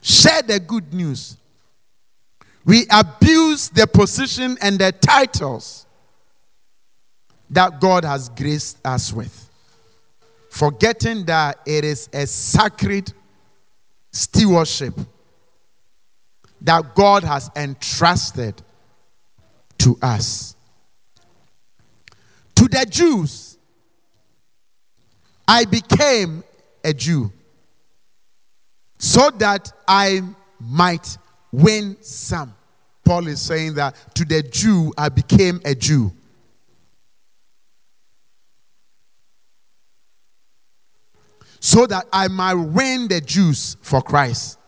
share 0.00 0.42
the 0.42 0.58
good 0.58 0.94
news. 0.94 1.36
We 2.64 2.86
abuse 2.90 3.68
the 3.68 3.86
position 3.86 4.56
and 4.60 4.78
the 4.78 4.92
titles 4.92 5.86
that 7.50 7.80
God 7.80 8.04
has 8.04 8.30
graced 8.30 8.78
us 8.84 9.12
with, 9.12 9.50
forgetting 10.50 11.26
that 11.26 11.60
it 11.66 11.84
is 11.84 12.08
a 12.12 12.26
sacred 12.26 13.12
stewardship 14.12 14.94
that 16.62 16.94
God 16.94 17.22
has 17.22 17.50
entrusted 17.54 18.62
to 19.78 19.98
us. 20.00 20.56
To 22.54 22.64
the 22.68 22.86
Jews, 22.88 23.58
I 25.46 25.66
became 25.66 26.42
a 26.82 26.94
Jew 26.94 27.30
so 28.98 29.28
that 29.30 29.70
I 29.86 30.22
might 30.58 31.18
win 31.62 31.96
some. 32.00 32.54
Paul 33.04 33.28
is 33.28 33.40
saying 33.40 33.74
that 33.74 33.94
to 34.14 34.24
the 34.24 34.42
Jew, 34.42 34.92
I 34.96 35.08
became 35.08 35.60
a 35.64 35.74
Jew. 35.74 36.12
So 41.60 41.86
that 41.86 42.06
I 42.12 42.28
might 42.28 42.54
win 42.54 43.08
the 43.08 43.20
Jews 43.20 43.76
for 43.82 44.02
Christ. 44.02 44.58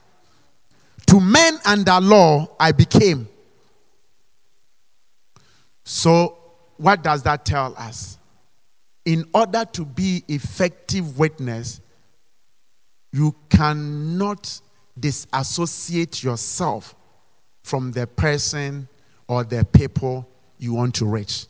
To 1.08 1.20
men 1.20 1.58
under 1.64 2.00
law, 2.00 2.48
I 2.58 2.72
became. 2.72 3.28
So, 5.84 6.38
what 6.78 7.02
does 7.02 7.22
that 7.22 7.44
tell 7.44 7.74
us? 7.76 8.18
In 9.04 9.24
order 9.32 9.64
to 9.72 9.84
be 9.84 10.24
effective 10.28 11.18
witness, 11.18 11.80
you 13.12 13.34
cannot 13.48 14.60
disassociate 14.98 16.22
yourself 16.22 16.94
from 17.62 17.92
the 17.92 18.06
person 18.06 18.88
or 19.28 19.44
the 19.44 19.64
people 19.64 20.28
you 20.58 20.72
want 20.72 20.94
to 20.94 21.06
reach. 21.06 21.46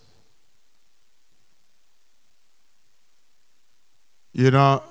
You 4.33 4.51
know, 4.51 4.83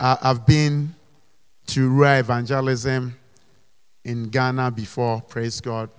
I've 0.00 0.46
been 0.46 0.94
to 1.66 1.88
rural 1.88 2.18
evangelism 2.18 3.16
in 4.04 4.28
Ghana 4.28 4.72
before, 4.72 5.20
praise 5.20 5.60
God. 5.60 5.90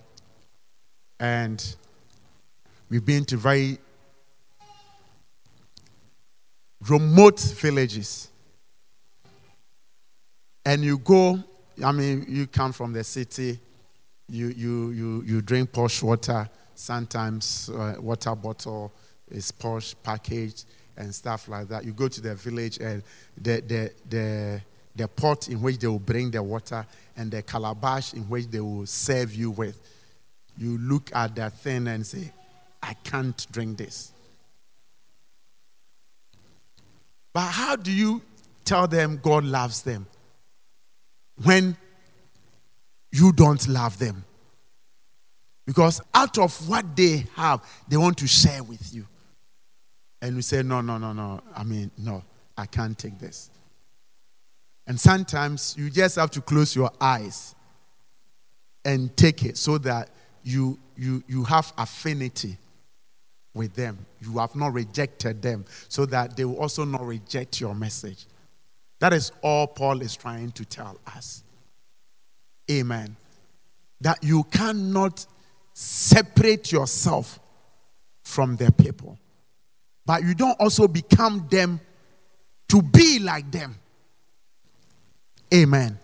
And 1.20 1.76
we've 2.90 3.06
been 3.06 3.24
to 3.26 3.38
very 3.38 3.78
remote 6.90 7.40
villages 7.40 8.30
and 10.66 10.84
you 10.84 10.98
go, 11.00 11.44
I 11.84 11.92
mean, 11.92 12.26
you 12.28 12.48
come 12.48 12.72
from 12.72 12.94
the 12.94 13.04
city, 13.04 13.60
you, 14.30 14.48
you, 14.48 14.92
you, 14.92 15.24
you 15.26 15.42
drink 15.42 15.72
posh 15.72 16.02
water, 16.02 16.50
sometimes 16.76 17.70
uh, 17.70 17.96
water 18.00 18.36
bottle 18.36 18.92
is 19.30 19.52
posh 19.52 19.96
packaged 20.04 20.66
and 20.98 21.14
stuff 21.14 21.48
like 21.48 21.68
that. 21.70 21.84
You 21.84 21.92
go 21.94 22.08
to 22.08 22.22
the 22.22 22.36
village 22.36 22.78
and 22.78 23.04
the, 23.42 23.62
the, 23.62 23.92
the, 24.10 24.62
the 24.96 25.08
pot 25.08 25.50
in 25.50 25.62
which 25.62 25.80
they 25.80 25.88
will 25.88 26.00
bring 26.00 26.32
the 26.32 26.42
water 26.42 26.86
and 27.18 27.32
the 27.32 27.42
calabash 27.42 28.14
in 28.14 28.24
which 28.24 28.48
they 28.48 28.60
will 28.60 28.86
serve 28.86 29.34
you 29.34 29.52
with. 29.52 29.80
You 30.58 30.78
look 30.78 31.14
at 31.16 31.36
that 31.36 31.54
thing 31.54 31.88
and 31.88 32.06
say, 32.06 32.32
I 32.82 32.94
can't 33.04 33.46
drink 33.52 33.78
this. 33.78 34.12
But 37.34 37.48
how 37.48 37.76
do 37.76 37.92
you 37.92 38.22
tell 38.64 38.88
them 38.88 39.20
God 39.24 39.44
loves 39.44 39.82
them? 39.82 40.06
When 41.42 41.76
you 43.12 43.32
don't 43.32 43.68
love 43.68 43.98
them. 44.00 44.24
Because 45.66 46.02
out 46.14 46.38
of 46.38 46.68
what 46.68 46.96
they 46.96 47.26
have, 47.36 47.64
they 47.88 47.98
want 47.98 48.18
to 48.18 48.28
share 48.28 48.64
with 48.64 48.94
you. 48.94 49.08
And 50.22 50.36
you 50.36 50.42
say, 50.42 50.62
No, 50.62 50.82
no, 50.82 50.98
no, 50.98 51.14
no. 51.14 51.42
I 51.56 51.64
mean, 51.64 51.90
no, 51.98 52.24
I 52.58 52.66
can't 52.66 52.98
take 52.98 53.18
this. 53.20 53.50
And 54.88 55.00
sometimes 55.00 55.76
you 55.78 55.90
just 55.90 56.18
have 56.18 56.32
to 56.32 56.42
close 56.42 56.76
your 56.76 56.92
eyes 57.00 57.56
and 58.84 59.16
take 59.16 59.46
it 59.46 59.58
so 59.58 59.78
that 59.80 60.10
you, 60.44 60.78
you, 60.98 61.24
you 61.28 61.44
have 61.46 61.72
affinity 61.78 62.58
with 63.54 63.74
them. 63.76 63.98
You 64.20 64.40
have 64.40 64.56
not 64.56 64.74
rejected 64.74 65.42
them 65.42 65.64
so 65.88 66.06
that 66.08 66.36
they 66.36 66.44
will 66.44 66.58
also 66.58 66.84
not 66.84 67.06
reject 67.06 67.62
your 67.62 67.74
message. 67.74 68.26
That 69.04 69.12
is 69.12 69.34
all 69.42 69.68
Paul 69.68 70.02
is 70.02 70.16
trying 70.16 70.54
to 70.54 70.64
tell 70.64 70.98
us. 71.14 71.44
Amen. 72.72 73.18
That 74.00 74.24
you 74.24 74.46
cannot 74.46 75.26
separate 75.74 76.72
yourself 76.72 77.38
from 78.24 78.56
the 78.56 78.72
people, 78.72 79.20
but 80.06 80.24
you 80.24 80.34
don't 80.34 80.58
also 80.58 80.88
become 80.88 81.50
them 81.52 81.82
to 82.70 82.82
be 82.82 83.20
like 83.20 83.52
them. 83.52 83.76
Amen. 85.54 86.00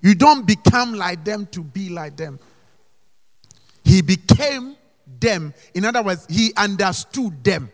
You 0.00 0.16
don't 0.16 0.44
become 0.44 0.94
like 0.94 1.24
them 1.24 1.46
to 1.52 1.62
be 1.62 1.88
like 1.88 2.16
them. 2.16 2.40
He 3.84 4.02
became 4.02 4.74
them. 5.20 5.54
In 5.72 5.84
other 5.84 6.02
words, 6.02 6.26
he 6.28 6.52
understood 6.56 7.44
them. 7.44 7.70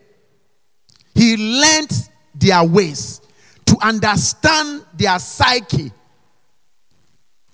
He 1.15 1.35
learned 1.35 2.09
their 2.39 2.63
ways 2.63 3.21
to 3.65 3.77
understand 3.81 4.85
their 4.93 5.19
psyche, 5.19 5.91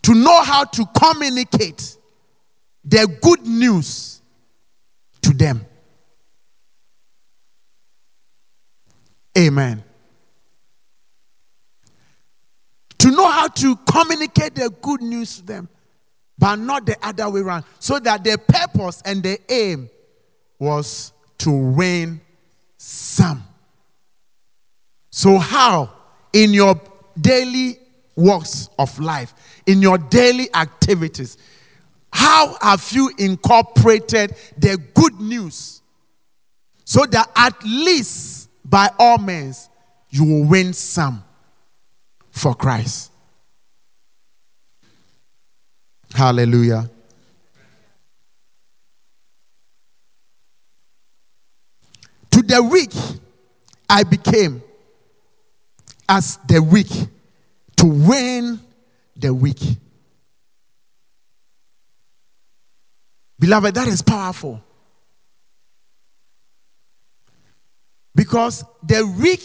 to 0.03 0.13
know 0.13 0.41
how 0.43 0.63
to 0.63 0.85
communicate 0.95 1.97
the 2.83 3.07
good 3.21 3.45
news 3.45 4.21
to 5.21 5.33
them. 5.33 5.65
Amen. 9.37 9.83
To 12.99 13.11
know 13.11 13.27
how 13.27 13.47
to 13.47 13.75
communicate 13.77 14.55
the 14.55 14.69
good 14.81 15.01
news 15.01 15.37
to 15.37 15.45
them, 15.45 15.69
but 16.37 16.57
not 16.57 16.85
the 16.85 16.95
other 17.01 17.29
way 17.29 17.41
around. 17.41 17.65
So 17.79 17.99
that 17.99 18.23
their 18.23 18.37
purpose 18.37 19.01
and 19.05 19.23
their 19.23 19.37
aim 19.49 19.89
was 20.59 21.11
to 21.39 21.51
win 21.51 22.21
some. 22.77 23.43
So, 25.15 25.37
how 25.37 25.93
in 26.33 26.55
your 26.55 26.73
daily 27.21 27.77
works 28.15 28.67
of 28.79 28.97
life, 28.99 29.35
in 29.67 29.79
your 29.79 29.99
daily 29.99 30.49
activities, 30.55 31.37
how 32.11 32.57
have 32.59 32.91
you 32.91 33.11
incorporated 33.19 34.35
the 34.57 34.79
good 34.95 35.19
news 35.19 35.83
so 36.83 37.05
that 37.05 37.29
at 37.35 37.53
least 37.63 38.49
by 38.65 38.89
all 38.97 39.19
means 39.19 39.69
you 40.09 40.25
will 40.25 40.45
win 40.45 40.73
some 40.73 41.23
for 42.31 42.55
Christ? 42.55 43.11
Hallelujah. 46.11 46.89
To 52.31 52.41
the 52.41 52.63
weak, 52.63 52.93
I 53.87 54.01
became 54.01 54.63
as 56.07 56.37
the 56.47 56.61
weak 56.61 56.91
to 57.77 57.85
win 57.85 58.59
the 59.15 59.33
weak. 59.33 59.61
Beloved, 63.39 63.75
that 63.75 63.87
is 63.87 64.01
powerful. 64.01 64.63
Because 68.15 68.63
the 68.83 69.05
weak 69.19 69.43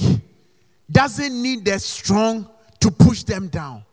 doesn't 0.91 1.43
need 1.43 1.65
the 1.65 1.79
strong 1.79 2.49
to 2.81 2.91
push 2.91 3.23
them 3.23 3.49
down. 3.49 3.85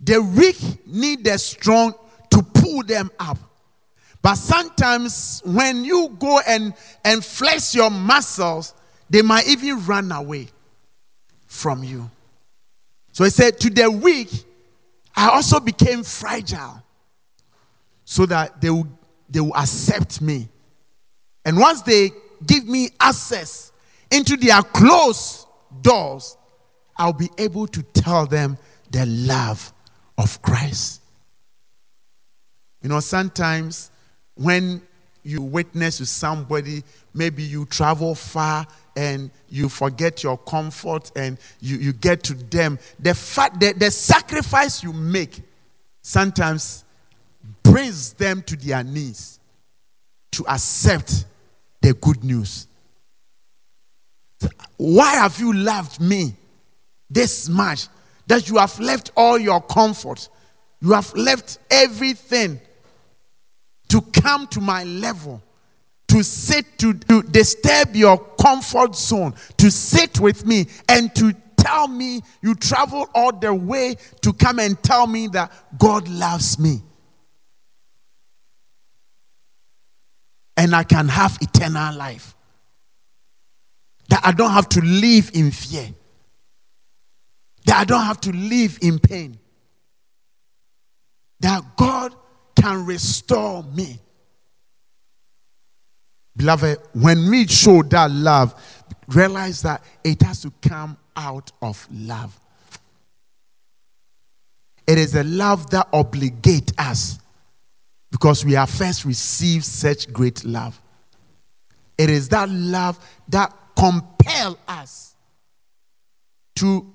The 0.00 0.22
weak 0.22 0.86
need 0.86 1.24
the 1.24 1.38
strong 1.38 1.94
to 2.30 2.42
pull 2.42 2.82
them 2.82 3.10
up. 3.18 3.38
But 4.20 4.34
sometimes 4.34 5.42
when 5.44 5.84
you 5.84 6.14
go 6.18 6.40
and, 6.46 6.74
and 7.04 7.24
flex 7.24 7.74
your 7.74 7.90
muscles, 7.90 8.74
they 9.08 9.22
might 9.22 9.48
even 9.48 9.84
run 9.86 10.12
away 10.12 10.48
from 11.48 11.82
you. 11.82 12.08
So 13.12 13.24
he 13.24 13.30
said, 13.30 13.58
To 13.60 13.70
the 13.70 13.90
weak, 13.90 14.30
I 15.16 15.30
also 15.30 15.58
became 15.58 16.04
fragile 16.04 16.80
so 18.04 18.24
that 18.26 18.60
they 18.60 18.70
will, 18.70 18.86
they 19.28 19.40
will 19.40 19.56
accept 19.56 20.20
me. 20.22 20.48
And 21.44 21.58
once 21.58 21.82
they 21.82 22.10
give 22.46 22.66
me 22.68 22.90
access 23.00 23.72
into 24.10 24.36
their 24.36 24.62
closed 24.62 25.46
doors, 25.82 26.36
I'll 26.96 27.12
be 27.12 27.30
able 27.38 27.66
to 27.68 27.82
tell 27.82 28.26
them 28.26 28.58
the 28.90 29.06
love 29.06 29.72
of 30.16 30.40
Christ. 30.42 31.00
You 32.82 32.88
know, 32.88 33.00
sometimes 33.00 33.90
when 34.34 34.82
you 35.24 35.42
witness 35.42 35.98
to 35.98 36.06
somebody, 36.06 36.82
maybe 37.14 37.42
you 37.42 37.66
travel 37.66 38.14
far 38.14 38.66
and 38.98 39.30
you 39.48 39.68
forget 39.68 40.24
your 40.24 40.36
comfort 40.38 41.12
and 41.14 41.38
you, 41.60 41.76
you 41.76 41.92
get 41.92 42.24
to 42.24 42.34
them. 42.34 42.80
The 42.98 43.14
fact 43.14 43.60
that 43.60 43.78
the 43.78 43.92
sacrifice 43.92 44.82
you 44.82 44.92
make 44.92 45.40
sometimes 46.02 46.84
brings 47.62 48.14
them 48.14 48.42
to 48.42 48.56
their 48.56 48.82
knees 48.82 49.38
to 50.32 50.44
accept 50.48 51.26
the 51.80 51.94
good 51.94 52.24
news. 52.24 52.66
Why 54.78 55.14
have 55.14 55.38
you 55.38 55.52
loved 55.52 56.00
me 56.00 56.34
this 57.08 57.48
much 57.48 57.86
that 58.26 58.48
you 58.48 58.56
have 58.56 58.80
left 58.80 59.12
all 59.16 59.38
your 59.38 59.60
comfort? 59.60 60.28
You 60.80 60.90
have 60.90 61.14
left 61.14 61.60
everything 61.70 62.60
to 63.90 64.00
come 64.00 64.48
to 64.48 64.60
my 64.60 64.82
level, 64.82 65.40
to 66.08 66.22
sit, 66.24 66.78
to, 66.78 66.94
to 66.94 67.22
disturb 67.22 67.94
your 67.94 68.18
comfort 68.40 68.96
zone, 68.96 69.34
to 69.58 69.70
sit 69.70 70.18
with 70.20 70.46
me 70.46 70.66
and 70.88 71.14
to 71.14 71.34
tell 71.56 71.86
me 71.86 72.20
you 72.42 72.54
travel 72.54 73.08
all 73.14 73.32
the 73.32 73.52
way 73.52 73.96
to 74.22 74.32
come 74.32 74.58
and 74.58 74.82
tell 74.82 75.06
me 75.06 75.28
that 75.28 75.52
God 75.78 76.08
loves 76.08 76.58
me. 76.58 76.82
And 80.56 80.74
I 80.74 80.82
can 80.82 81.08
have 81.08 81.38
eternal 81.40 81.94
life. 81.94 82.34
That 84.08 84.22
I 84.24 84.32
don't 84.32 84.50
have 84.50 84.68
to 84.70 84.80
live 84.80 85.30
in 85.34 85.50
fear. 85.50 85.88
That 87.66 87.76
I 87.76 87.84
don't 87.84 88.04
have 88.04 88.20
to 88.22 88.32
live 88.32 88.78
in 88.80 88.98
pain. 88.98 89.38
That 91.40 91.76
God 91.76 92.14
can 92.56 92.86
restore 92.86 93.62
me. 93.62 94.00
Beloved, 96.38 96.78
when 96.92 97.28
we 97.28 97.48
show 97.48 97.82
that 97.82 98.12
love, 98.12 98.54
realize 99.08 99.60
that 99.62 99.82
it 100.04 100.22
has 100.22 100.40
to 100.42 100.52
come 100.62 100.96
out 101.16 101.50
of 101.60 101.84
love. 101.90 102.38
It 104.86 104.98
is 104.98 105.16
a 105.16 105.24
love 105.24 105.68
that 105.70 105.90
obligates 105.90 106.72
us 106.78 107.18
because 108.12 108.44
we 108.44 108.52
have 108.52 108.70
first 108.70 109.04
received 109.04 109.64
such 109.64 110.12
great 110.12 110.44
love. 110.44 110.80
It 111.98 112.08
is 112.08 112.28
that 112.28 112.48
love 112.48 113.04
that 113.28 113.52
compels 113.76 114.58
us 114.68 115.16
to, 116.54 116.86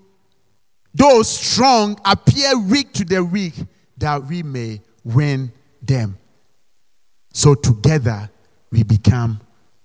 those 0.93 1.29
strong, 1.29 1.99
appear 2.05 2.57
weak 2.57 2.93
to 2.93 3.03
the 3.03 3.21
weak, 3.21 3.55
that 3.97 4.23
we 4.25 4.41
may 4.41 4.79
win 5.03 5.51
them. 5.81 6.17
So 7.33 7.55
together 7.55 8.29
we 8.73 8.81
become 8.81 9.39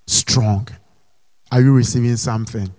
strong. 0.07 0.67
Are 1.53 1.61
you 1.61 1.75
receiving 1.75 2.17
something? 2.17 2.73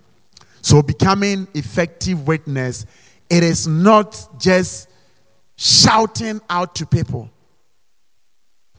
So 0.61 0.81
becoming 0.81 1.47
effective 1.53 2.27
witness, 2.27 2.87
it 3.29 3.43
is 3.43 3.67
not 3.67 4.27
just 4.39 4.89
shouting 5.55 6.41
out 6.49 6.73
to 6.75 6.85
people, 6.87 7.29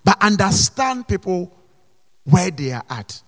but 0.05 0.21
understand 0.21 1.07
people 1.07 1.57
where 2.25 2.51
they 2.51 2.73
are 2.73 2.85
at. 2.91 3.23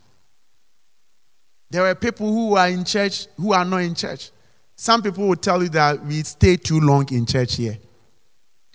There 1.70 1.86
are 1.86 1.94
people 1.94 2.30
who 2.30 2.57
are 2.57 2.68
in 2.68 2.84
church 2.84 3.28
who 3.36 3.53
are 3.53 3.64
not 3.64 3.78
in 3.78 3.94
church. 3.94 4.30
Some 4.74 5.00
people 5.03 5.28
will 5.28 5.36
tell 5.36 5.62
you 5.62 5.68
that 5.70 6.05
we 6.05 6.24
stay 6.24 6.57
too 6.57 6.80
long 6.80 7.11
in 7.12 7.24
church 7.24 7.55
here. 7.55 7.78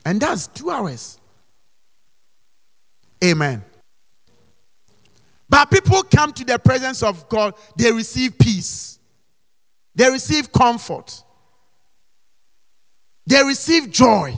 And 0.05 0.21
that's 0.21 0.47
two 0.47 0.69
hours. 0.69 1.19
Amen. 3.21 3.63
But 5.49 5.71
people 5.71 6.03
come 6.03 6.33
to 6.33 6.43
the 6.45 6.59
presence 6.59 7.03
of 7.03 7.27
God, 7.29 7.53
they 7.77 7.91
receive 7.91 8.37
peace, 8.37 8.99
they 9.95 10.09
receive 10.09 10.51
comfort, 10.51 11.23
they 13.25 13.43
receive 13.43 13.91
joy. 13.91 14.35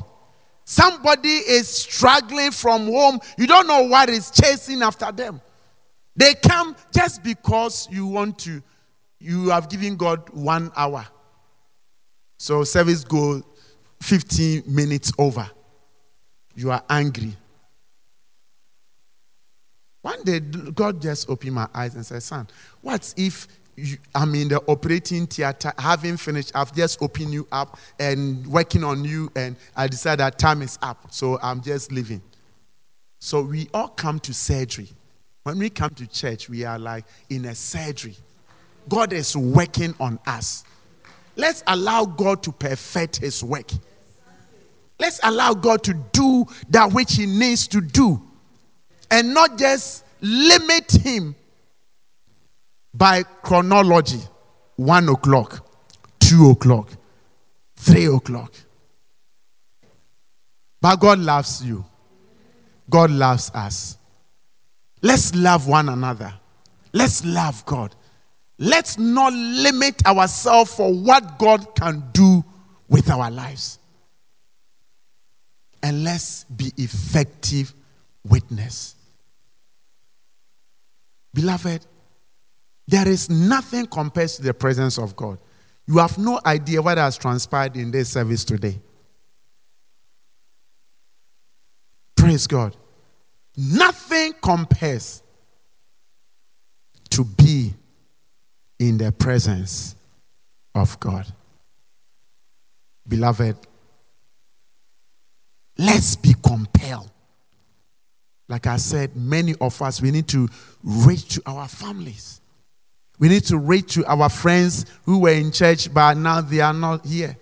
Somebody 0.66 1.30
is 1.30 1.68
struggling 1.68 2.52
from 2.52 2.86
home, 2.86 3.20
you 3.38 3.48
don't 3.48 3.66
know 3.66 3.84
what 3.84 4.10
is 4.10 4.30
chasing 4.30 4.84
after 4.84 5.12
them. 5.12 5.42
They 6.16 6.36
come 6.36 6.76
just 6.94 7.24
because 7.24 7.88
you 7.90 8.06
want 8.06 8.38
to, 8.40 8.62
you 9.20 9.50
have 9.50 9.70
given 9.70 9.96
God 9.96 10.30
one 10.30 10.72
hour. 10.76 11.08
So 12.38 12.64
service 12.64 13.04
go 13.04 13.42
15 14.02 14.64
minutes 14.68 15.12
over. 15.18 15.50
You 16.56 16.72
are 16.72 16.84
angry. 16.90 17.36
One 20.02 20.24
day, 20.24 20.40
God 20.40 21.02
just 21.02 21.30
opened 21.30 21.54
my 21.54 21.68
eyes 21.74 21.96
and 21.96 22.06
said, 22.06 22.24
Son, 22.24 22.48
what 22.82 23.14
if 23.18 23.48
you, 23.76 23.98
I'm 24.16 24.34
in 24.36 24.48
the 24.48 24.62
operating 24.68 25.28
theater, 25.28 25.74
having 25.78 26.18
finished, 26.18 26.52
I've 26.56 26.74
just 26.74 27.02
opened 27.02 27.34
you 27.34 27.48
up 27.52 27.78
and 28.00 28.46
working 28.48 28.84
on 28.84 29.04
you, 29.04 29.32
and 29.36 29.56
I 29.76 29.88
decide 29.88 30.20
that 30.20 30.40
time 30.40 30.62
is 30.62 30.78
up, 30.82 31.12
so 31.12 31.40
I'm 31.42 31.62
just 31.62 31.92
leaving. 31.92 32.22
So 33.20 33.42
we 33.42 33.70
all 33.74 33.90
come 33.90 34.20
to 34.22 34.34
surgery. 34.34 34.90
When 35.44 35.60
we 35.60 35.70
come 35.70 35.90
to 35.92 36.08
church, 36.08 36.50
we 36.50 36.64
are 36.64 36.80
like 36.80 37.06
in 37.30 37.46
a 37.46 37.56
surgery. 37.56 38.16
God 38.88 39.14
is 39.14 39.36
working 39.36 39.94
on 40.00 40.20
us. 40.26 40.64
let's 41.36 41.64
allow 41.68 42.06
God 42.06 42.44
to 42.44 42.52
perfect 42.52 43.18
his 43.18 43.44
work. 43.44 43.70
Let's 45.00 45.20
allow 45.24 45.54
God 45.54 45.84
to 45.84 45.94
do 46.12 46.46
that 46.70 46.92
which 46.92 47.16
he 47.16 47.26
needs 47.26 47.68
to 47.70 47.82
do 47.82 48.22
and 49.12 49.34
not 49.34 49.58
just 49.58 50.04
limit 50.22 50.92
him 50.92 51.36
by 52.94 53.24
chronology 53.24 54.20
one 54.76 55.10
o'clock, 55.10 55.66
two 56.20 56.52
o'clock, 56.52 56.90
three 57.76 58.06
o'clock. 58.06 58.54
But 60.82 60.98
God 60.98 61.20
loves 61.20 61.64
you, 61.64 61.86
God 62.90 63.12
loves 63.12 63.52
us. 63.54 63.98
Let's 65.02 65.34
love 65.36 65.68
one 65.68 65.90
another. 65.90 66.34
Let's 66.94 67.24
love 67.24 67.66
God. 67.66 67.96
Let's 68.58 68.98
not 68.98 69.32
limit 69.32 70.06
ourselves 70.06 70.74
for 70.74 70.94
what 70.94 71.40
God 71.40 71.76
can 71.76 72.04
do 72.12 72.44
with 72.90 73.10
our 73.10 73.32
lives. 73.32 73.80
And 75.82 76.04
let's 76.04 76.44
be 76.44 76.74
effective 76.78 77.74
witness. 78.26 78.96
Beloved, 81.34 81.86
there 82.88 83.08
is 83.08 83.30
nothing 83.30 83.86
compared 83.86 84.30
to 84.30 84.42
the 84.42 84.54
presence 84.54 84.98
of 84.98 85.16
God. 85.16 85.38
You 85.86 85.98
have 86.00 86.18
no 86.18 86.40
idea 86.46 86.82
what 86.82 86.98
has 86.98 87.18
transpired 87.18 87.76
in 87.76 87.92
this 87.92 88.10
service 88.10 88.44
today. 88.44 88.80
Praise 92.16 92.48
God. 92.48 92.76
Nothing 93.56 94.34
compares 94.42 95.24
to 97.12 97.24
be 97.24 97.74
in 98.80 98.98
the 98.98 99.12
presence 99.12 99.96
of 100.76 101.00
God. 101.00 101.26
Beloved, 103.08 103.56
let's 105.78 106.16
be 106.16 106.34
compelled. 106.44 107.12
Like 108.50 108.66
I 108.66 108.78
said, 108.78 109.16
many 109.16 109.54
of 109.62 109.80
us, 109.82 110.02
we 110.02 110.10
need 110.10 110.28
to 110.30 110.50
reach 110.84 111.36
to 111.36 111.44
our 111.46 111.68
families. 111.68 112.42
We 113.20 113.30
need 113.30 113.44
to 113.46 113.58
reach 113.58 113.94
to 113.94 114.06
our 114.08 114.28
friends 114.28 114.88
who 115.06 115.20
were 115.20 115.30
in 115.30 115.52
church, 115.52 115.94
but 115.94 116.18
now 116.18 116.42
they 116.42 116.60
are 116.60 116.74
not 116.74 117.06
here. 117.06 117.38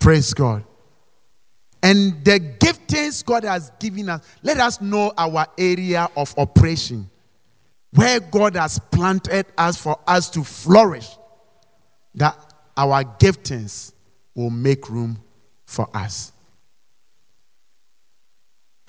Praise 0.00 0.34
God. 0.34 0.64
And 1.82 2.24
the 2.24 2.40
giftings 2.40 3.24
God 3.24 3.44
has 3.44 3.70
given 3.78 4.08
us, 4.08 4.26
let 4.42 4.58
us 4.58 4.80
know 4.80 5.12
our 5.16 5.46
area 5.58 6.08
of 6.16 6.34
operation, 6.36 7.08
where 7.92 8.18
God 8.18 8.56
has 8.56 8.78
planted 8.90 9.46
us 9.56 9.76
for 9.76 9.96
us 10.06 10.28
to 10.30 10.42
flourish, 10.42 11.16
that 12.16 12.36
our 12.76 13.04
giftings 13.04 13.92
will 14.34 14.50
make 14.50 14.90
room 14.90 15.22
for 15.66 15.88
us. 15.94 16.32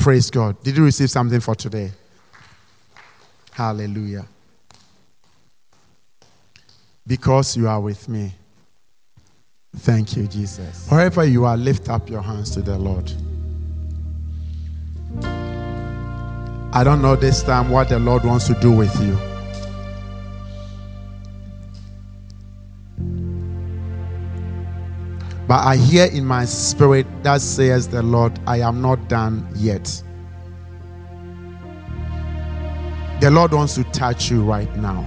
Praise 0.06 0.30
God. 0.30 0.62
Did 0.62 0.78
you 0.78 0.84
receive 0.84 1.10
something 1.10 1.40
for 1.40 1.56
today? 1.56 1.92
Hallelujah. 3.50 4.28
Because 7.08 7.58
you 7.58 7.68
are 7.68 7.82
with 7.82 8.08
me. 8.08 8.32
Thank 9.78 10.16
you, 10.16 10.28
Jesus. 10.28 10.88
Wherever 10.92 11.26
you 11.26 11.46
are, 11.46 11.58
lift 11.58 11.90
up 11.90 12.08
your 12.08 12.22
hands 12.22 12.52
to 12.52 12.62
the 12.62 12.78
Lord. 12.78 13.12
I 16.72 16.84
don't 16.84 17.02
know 17.02 17.16
this 17.16 17.42
time 17.42 17.72
what 17.72 17.90
the 17.90 17.98
Lord 17.98 18.24
wants 18.24 18.46
to 18.46 18.54
do 18.62 18.72
with 18.72 18.96
you. 19.02 19.35
But 25.48 25.64
I 25.64 25.76
hear 25.76 26.06
in 26.06 26.26
my 26.26 26.46
spirit 26.46 27.06
that 27.24 27.42
says 27.42 27.88
the 27.88 28.02
Lord, 28.02 28.40
I 28.48 28.62
am 28.62 28.82
not 28.82 29.08
done 29.08 29.48
yet. 29.56 30.02
The 33.22 33.30
Lord 33.30 33.54
wants 33.54 33.76
to 33.76 33.84
touch 33.86 34.32
you 34.32 34.44
right 34.44 34.74
now. 34.78 35.04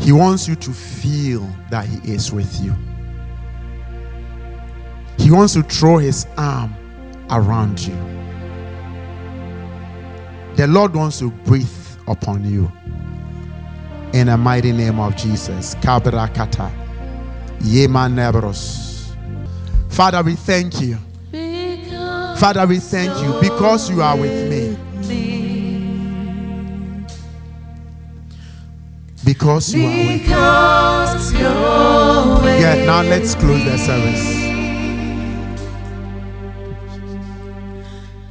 He 0.00 0.12
wants 0.12 0.48
you 0.48 0.56
to 0.56 0.72
feel 0.72 1.48
that 1.70 1.86
He 1.86 2.12
is 2.12 2.32
with 2.32 2.60
you. 2.60 2.74
He 5.18 5.30
wants 5.30 5.54
to 5.54 5.62
throw 5.62 5.98
His 5.98 6.26
arm 6.36 6.74
around 7.30 7.80
you. 7.80 7.94
The 10.56 10.66
Lord 10.66 10.94
wants 10.96 11.20
to 11.20 11.30
breathe 11.30 11.68
upon 12.08 12.44
you. 12.44 12.72
In 14.12 14.26
the 14.28 14.36
mighty 14.36 14.72
name 14.72 14.98
of 14.98 15.16
Jesus. 15.16 15.74
Kabrakata. 15.76 16.70
Yema 17.60 18.08
Nebros. 18.08 19.14
Father, 19.90 20.22
we 20.22 20.34
thank 20.34 20.80
you. 20.80 20.96
Father, 22.38 22.66
we 22.66 22.78
thank 22.78 23.10
you 23.20 23.38
because 23.40 23.90
you 23.90 24.00
are 24.00 24.16
with 24.16 24.48
me. 24.48 24.76
Because 29.24 29.74
you 29.74 29.84
are 29.84 29.90
with 29.90 30.08
me. 30.08 30.18
Because 30.18 31.32
Yeah, 32.60 32.84
now 32.86 33.02
let's 33.02 33.34
close 33.34 33.64
the 33.64 33.76
service. 33.76 34.36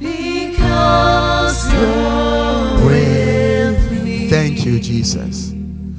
Because 0.00 1.72
you're 1.72 2.86
with 2.86 4.02
me. 4.02 4.28
Thank 4.30 4.64
you, 4.64 4.80
Jesus. 4.80 5.57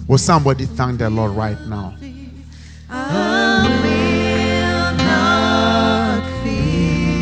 Will 0.09 0.17
somebody 0.17 0.65
thank 0.65 0.97
the 0.97 1.07
Lord 1.07 1.33
right 1.33 1.59
now? 1.67 1.93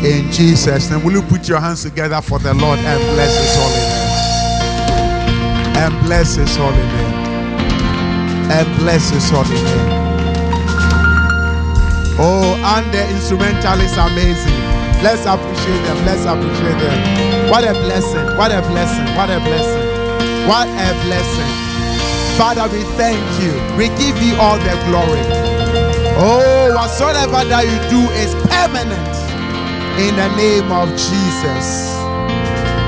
In 0.02 0.32
Jesus' 0.32 0.90
name, 0.90 1.04
will 1.04 1.12
you 1.12 1.20
put 1.20 1.46
your 1.50 1.60
hands 1.60 1.82
together 1.82 2.22
for 2.22 2.38
the 2.38 2.54
Lord 2.54 2.78
and 2.78 2.98
bless 3.12 3.36
His 3.36 3.54
holy 3.60 3.84
name? 3.92 4.08
And 5.76 6.06
bless 6.06 6.36
His 6.36 6.56
holy 6.56 6.76
name. 6.78 7.14
And 8.56 8.78
bless 8.78 9.10
His 9.10 9.28
holy 9.28 9.50
name. 9.50 9.92
Oh, 12.18 12.56
and 12.64 12.90
the 12.94 13.06
instrumental 13.10 13.80
is 13.82 13.92
amazing. 13.98 14.64
Let's 15.04 15.26
appreciate 15.26 15.82
them. 15.84 16.06
Let's 16.06 16.24
appreciate 16.24 16.78
them. 16.80 17.50
What 17.50 17.64
a 17.64 17.74
blessing. 17.74 18.34
What 18.38 18.50
a 18.50 18.62
blessing. 18.62 19.14
What 19.14 19.28
a 19.28 19.40
blessing. 19.40 20.48
What 20.48 20.68
a 20.68 21.04
blessing. 21.04 21.67
Father, 22.38 22.72
we 22.72 22.84
thank 22.94 23.18
you. 23.42 23.50
We 23.76 23.88
give 23.98 24.16
you 24.22 24.36
all 24.36 24.58
the 24.58 24.70
glory. 24.86 25.22
Oh, 26.16 26.72
whatsoever 26.72 27.44
that 27.48 27.64
you 27.66 27.78
do 27.90 28.08
is 28.14 28.32
permanent. 28.46 29.14
In 29.98 30.14
the 30.14 30.28
name 30.36 30.70
of 30.70 30.88
Jesus. 30.90 31.90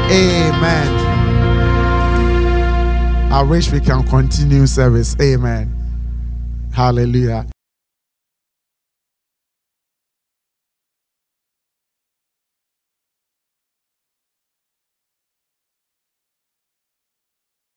Amen. 0.09 0.89
I 3.33 3.43
wish 3.43 3.73
we 3.73 3.81
can 3.81 4.07
continue 4.07 4.69
service. 4.69 5.17
Amen. 5.21 5.75
Hallelujah. 6.73 7.47